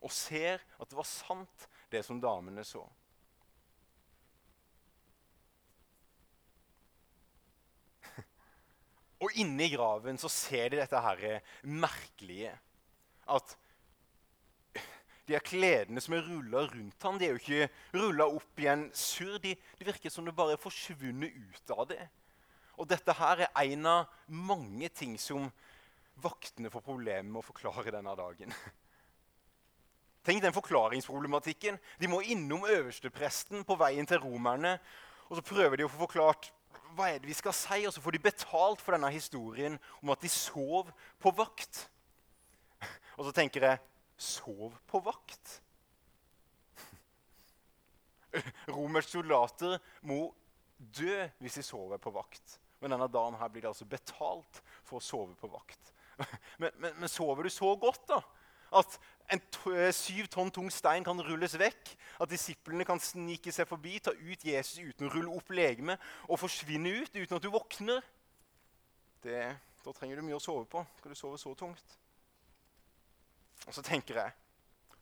[0.00, 2.84] og ser at det var sant det som damene så.
[9.24, 12.54] Og inni graven så ser de dette her merkelige.
[13.26, 13.56] At
[15.26, 17.68] de her kledene som er rulla rundt ham, de er jo ikke
[17.98, 19.40] rulla opp i en surr.
[19.42, 22.04] De, virker som det bare er forsvunnet ut av det.
[22.76, 25.48] Og dette her er en av mange ting som
[26.22, 28.54] vaktene får problemer med å forklare denne dagen.
[30.26, 31.78] Tenk den forklaringsproblematikken.
[32.00, 34.76] De må innom øverstepresten på veien til romerne.
[35.30, 36.50] Og så prøver de å få forklart
[36.96, 40.10] hva er det vi skal si, og så får de betalt for denne historien om
[40.14, 40.88] at de sov
[41.22, 41.84] på vakt.
[43.16, 43.82] Og så tenker jeg
[44.16, 45.60] sov på vakt?
[48.74, 50.30] Romerske soldater må
[50.76, 52.58] dø hvis de sover på vakt.
[52.80, 55.92] Men denne dagen her blir det altså betalt for å sove på vakt.
[56.56, 58.22] Men, men, men sover du så godt, da?
[58.80, 58.94] At
[59.32, 61.92] en eh, syv tonn tung stein kan rulles vekk?
[62.22, 66.40] At disiplene kan snike seg forbi, ta ut Jesus uten å rulle opp legemet og
[66.40, 68.04] forsvinne ut uten at du våkner?
[69.24, 69.44] Det,
[69.84, 70.84] da trenger du mye å sove på.
[71.00, 71.96] Skal du sove så tungt?
[73.66, 74.34] Og så tenker jeg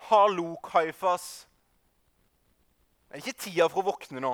[0.09, 1.47] Hallo, Kaifas.
[3.09, 4.33] Er det ikke tida for å våkne nå?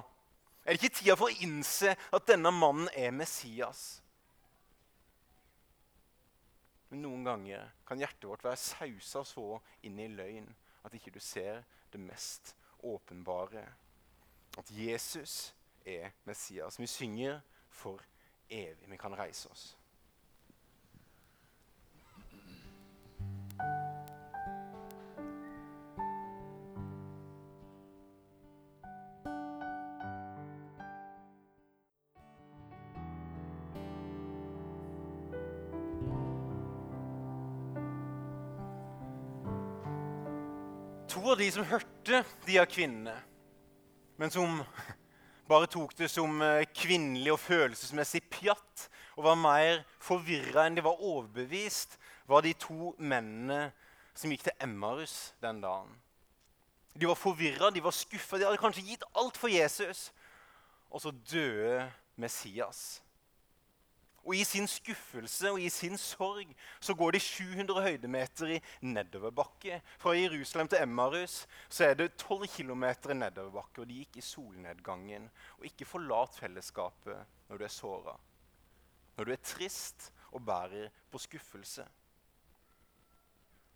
[0.65, 4.01] Er det ikke tida for å innse at denne mannen er Messias?
[6.91, 9.47] Men noen ganger kan hjertet vårt være sausa så
[9.87, 10.49] inn i løgn
[10.87, 11.63] at ikke du ser
[11.93, 12.55] det mest
[12.87, 13.65] åpenbare.
[14.59, 15.53] At Jesus
[15.87, 16.81] er Messias.
[16.81, 18.03] Vi synger for
[18.51, 18.91] evig.
[18.91, 19.77] Vi kan reise oss.
[41.11, 43.17] To av de som hørte de av kvinnene,
[44.21, 44.61] men som
[45.51, 48.85] bare tok det som eh, kvinnelig og følelsesmessig pjatt
[49.17, 51.99] og var mer forvirra enn de var overbevist,
[52.31, 53.73] var de to mennene
[54.15, 55.91] som gikk til Emmaus den dagen.
[56.95, 60.13] De var forvirra, de var skuffa, de hadde kanskje gitt alt for Jesus.
[60.95, 61.89] Og så døde
[62.23, 63.01] Messias.
[64.25, 66.51] Og I sin skuffelse og i sin sorg
[66.81, 69.81] så går de 700 høydemeter i nedoverbakke.
[69.99, 72.85] Fra Jerusalem til Emmarus så er det 12 km
[73.17, 73.81] nedoverbakke.
[73.81, 75.31] Og de gikk i solnedgangen.
[75.59, 78.19] Og ikke forlat fellesskapet når du er såra.
[79.17, 81.87] Når du er trist og bærer på skuffelse.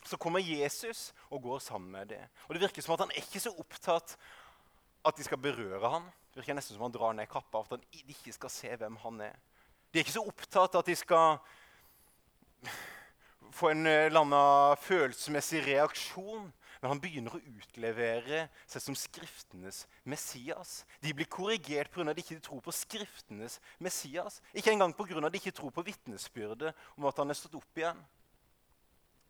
[0.05, 2.21] Så kommer Jesus og går sammen med det.
[2.49, 4.17] Og Det virker som at han er ikke så opptatt
[5.05, 6.05] at de skal berøre ham.
[6.29, 9.21] Det virker nesten som han drar ned kappa, at de ikke skal se hvem han
[9.21, 9.37] er.
[9.95, 11.37] De er ikke så opptatt av at de skal
[13.55, 16.49] få en eh, eller annen følelsesmessig reaksjon.
[16.81, 20.73] Men han begynner å utlevere seg som Skriftenes Messias.
[20.99, 22.09] De blir korrigert pga.
[22.11, 24.41] at de ikke tror på Skriftenes Messias.
[24.51, 25.23] Ikke engang pga.
[25.23, 28.03] at de ikke tror på vitnesbyrdet om at han er stått opp igjen.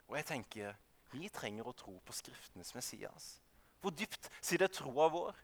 [0.08, 0.72] Og jeg tenker,
[1.12, 3.34] vi trenger å tro på Skriftenes Messias.
[3.84, 5.36] Hvor dypt sitter troa vår?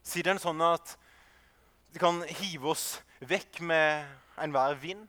[0.00, 0.96] Sier den sånn at
[1.92, 4.04] det kan hive oss vekk med
[4.38, 5.06] enhver vind?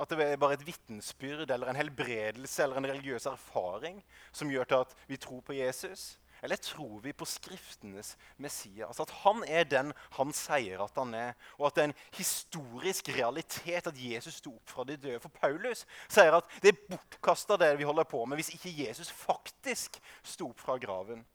[0.00, 4.00] At det er bare et vitensbyrd eller en helbredelse eller en religiøs erfaring
[4.32, 6.16] som gjør til at vi tror på Jesus?
[6.42, 9.00] Eller tror vi på Skriftenes Messias?
[9.00, 11.34] At han er den han sier at han er?
[11.58, 15.20] Og at det er en historisk realitet at Jesus sto opp fra de døde?
[15.20, 19.12] For Paulus sier at det er bortkasta det vi holder på med, hvis ikke Jesus
[19.12, 21.26] faktisk sto opp fra graven.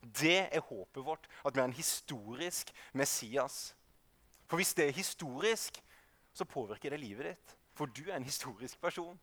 [0.00, 3.74] Det er håpet vårt, at vi er en historisk Messias.
[4.50, 5.78] For hvis det er historisk,
[6.34, 7.56] så påvirker det livet ditt.
[7.78, 9.18] For du er en historisk person.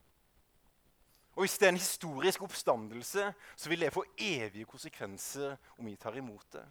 [1.35, 5.95] Og hvis det er en historisk oppstandelse, så vil det få evige konsekvenser om vi
[5.99, 6.63] tar imot det.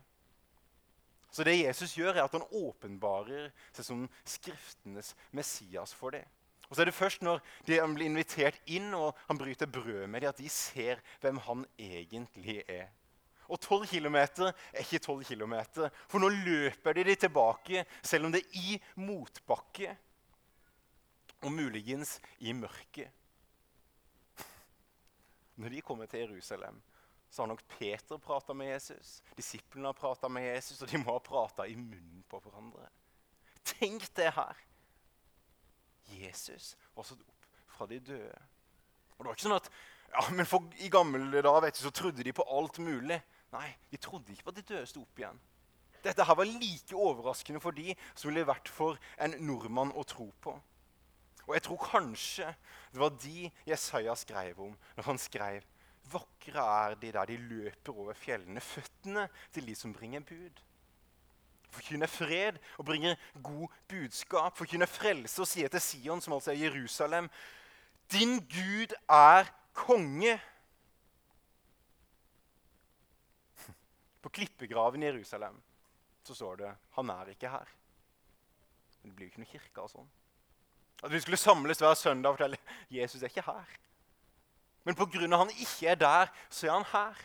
[1.30, 6.24] Så det Jesus gjør, er at han åpenbarer seg som Skriftenes Messias for det.
[6.70, 10.24] Og så er det først når de blir invitert inn og han bryter brød med
[10.24, 12.88] dem, at de ser hvem han egentlig er.
[13.48, 15.54] Og 12 km er ikke 12 km,
[16.08, 19.92] for nå løper de, tilbake, selv om det er i motbakke
[21.44, 23.12] og muligens i mørket.
[25.56, 26.82] Når de kommer til Jerusalem,
[27.30, 29.22] så har nok Peter prata med Jesus.
[29.36, 32.88] Disiplene har prata med Jesus, og de må ha prata i munnen på hverandre.
[33.66, 34.66] Tenk det her!
[36.06, 38.42] Jesus var stått opp fra de døde.
[39.16, 39.70] Og det var ikke sånn at
[40.12, 43.18] ja, men for, I gamle dager så trodde de på alt mulig.
[43.54, 45.38] Nei, de trodde ikke på at de døde sto opp igjen.
[46.04, 50.28] Dette her var like overraskende for de som ville vært for en nordmann å tro
[50.42, 50.54] på.
[51.46, 52.50] Og jeg tror kanskje
[52.92, 55.66] det var de Jesaja skrev om når han skrev
[56.06, 60.60] Vakre er de der de løper over fjellene, føttene til de som bringer bud.
[61.74, 64.54] Forkynner fred og bringer god budskap.
[64.54, 67.26] Forkynner frelse og sier til Sion, som altså er Jerusalem,
[68.12, 70.38] din Gud er konge.
[74.26, 75.62] På klippegraven i Jerusalem
[76.22, 77.74] så står det 'Han er ikke her'.
[79.02, 80.08] Men det blir jo ikke noe kirke av sånn.
[81.04, 82.58] At vi skulle samles hver søndag og fortelle
[82.90, 83.78] 'Jesus er ikke her'.
[84.84, 85.36] Men pga.
[85.36, 87.16] han ikke er der, så er han her.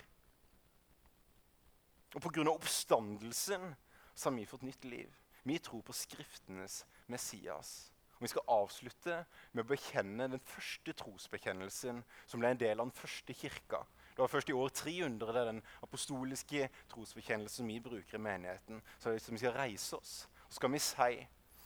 [2.16, 2.50] Og pga.
[2.50, 3.76] oppstandelsen
[4.16, 5.12] så har vi fått nytt liv.
[5.44, 7.92] Vi tror på Skriftenes Messias.
[8.16, 12.86] Og Vi skal avslutte med å bekjenne den første trosbekjennelsen som ble en del av
[12.86, 13.86] den første kirka.
[14.22, 18.82] Det var først i år 300 det er den apostoliske trosbekjennelsen vi bruker i menigheten.
[19.02, 20.12] Så vi skal reise oss,
[20.46, 21.16] så skal vi si,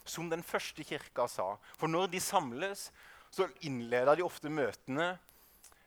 [0.08, 2.86] som den første kirka sa For når de samles,
[3.28, 5.18] så innleder de ofte møtene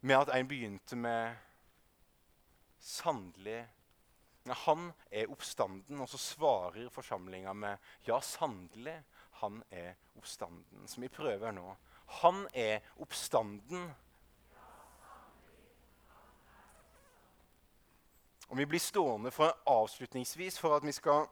[0.01, 1.33] med at en begynte med
[2.79, 3.65] Sannelig
[4.67, 5.97] Han er oppstanden.
[5.99, 8.99] Og så svarer forsamlinga med Ja, sannelig,
[9.41, 10.85] han er oppstanden.
[10.85, 11.73] Som vi prøver nå.
[12.21, 13.89] Han er oppstanden.
[18.49, 21.27] Og Vi blir stående for avslutningsvis for at vi skal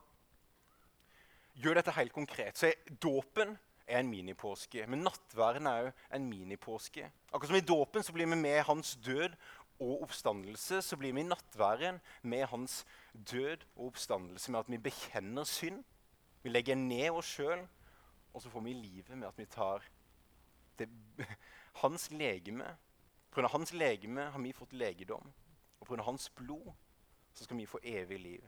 [1.58, 2.58] gjøre dette helt konkret.
[2.58, 3.58] Så er Dåpen
[3.88, 7.10] er en minipåske, men nattværen er òg en minipåske.
[7.32, 9.34] Akkurat som i dåpen så blir vi med hans død
[9.80, 14.78] og oppstandelse, så blir vi i nattværen med hans død og oppstandelse med at vi
[14.78, 15.84] bekjenner synd.
[16.44, 17.66] Vi legger ned oss sjøl,
[18.34, 19.86] og så får vi livet med at vi tar
[20.80, 20.90] det,
[21.82, 22.76] hans legeme.
[23.32, 23.48] Pga.
[23.48, 25.34] hans legeme har vi fått legedom.
[25.80, 26.04] Og pga.
[26.04, 26.74] hans blod
[27.38, 28.46] så skal vi få evig liv.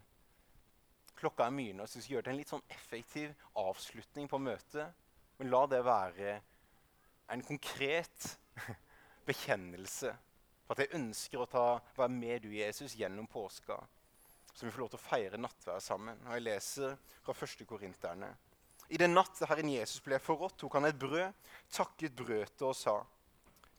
[1.20, 4.40] Klokka er mye nå, så vi skal gjøre det en litt sånn effektiv avslutning på
[4.42, 4.96] møtet.
[5.38, 6.40] Men la det være
[7.30, 8.32] en konkret
[9.30, 10.16] bekjennelse
[10.66, 11.66] for at jeg ønsker å ta,
[11.98, 13.78] være med du, Jesus, gjennom påska.
[14.54, 16.18] Så vi får lov til å feire nattverd sammen.
[16.26, 17.66] Og Jeg leser fra 1.
[17.70, 18.32] Korinterne.
[18.90, 21.36] I den natt Herren Jesus ble forrådt, tok han et brød,
[21.74, 22.98] takket brødet og sa:"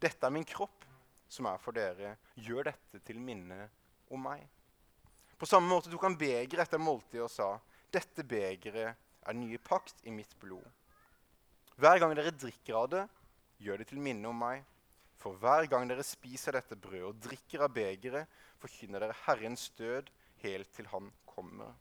[0.01, 0.87] Dette er min kropp,
[1.29, 2.15] som er for dere.
[2.37, 3.67] Gjør dette til minne
[4.11, 4.47] om meg.
[5.41, 7.55] På samme måte tok han begeret etter måltidet og sa,
[7.91, 8.93] 'Dette begeret
[9.25, 10.69] er nye pakt i mitt blod.'
[11.81, 13.05] Hver gang dere drikker av det,
[13.57, 14.67] gjør det til minne om meg.
[15.17, 18.29] For hver gang dere spiser dette brødet og drikker av begeret,
[18.61, 20.13] forkynner dere Herrens død
[20.45, 21.73] helt til Han kommer.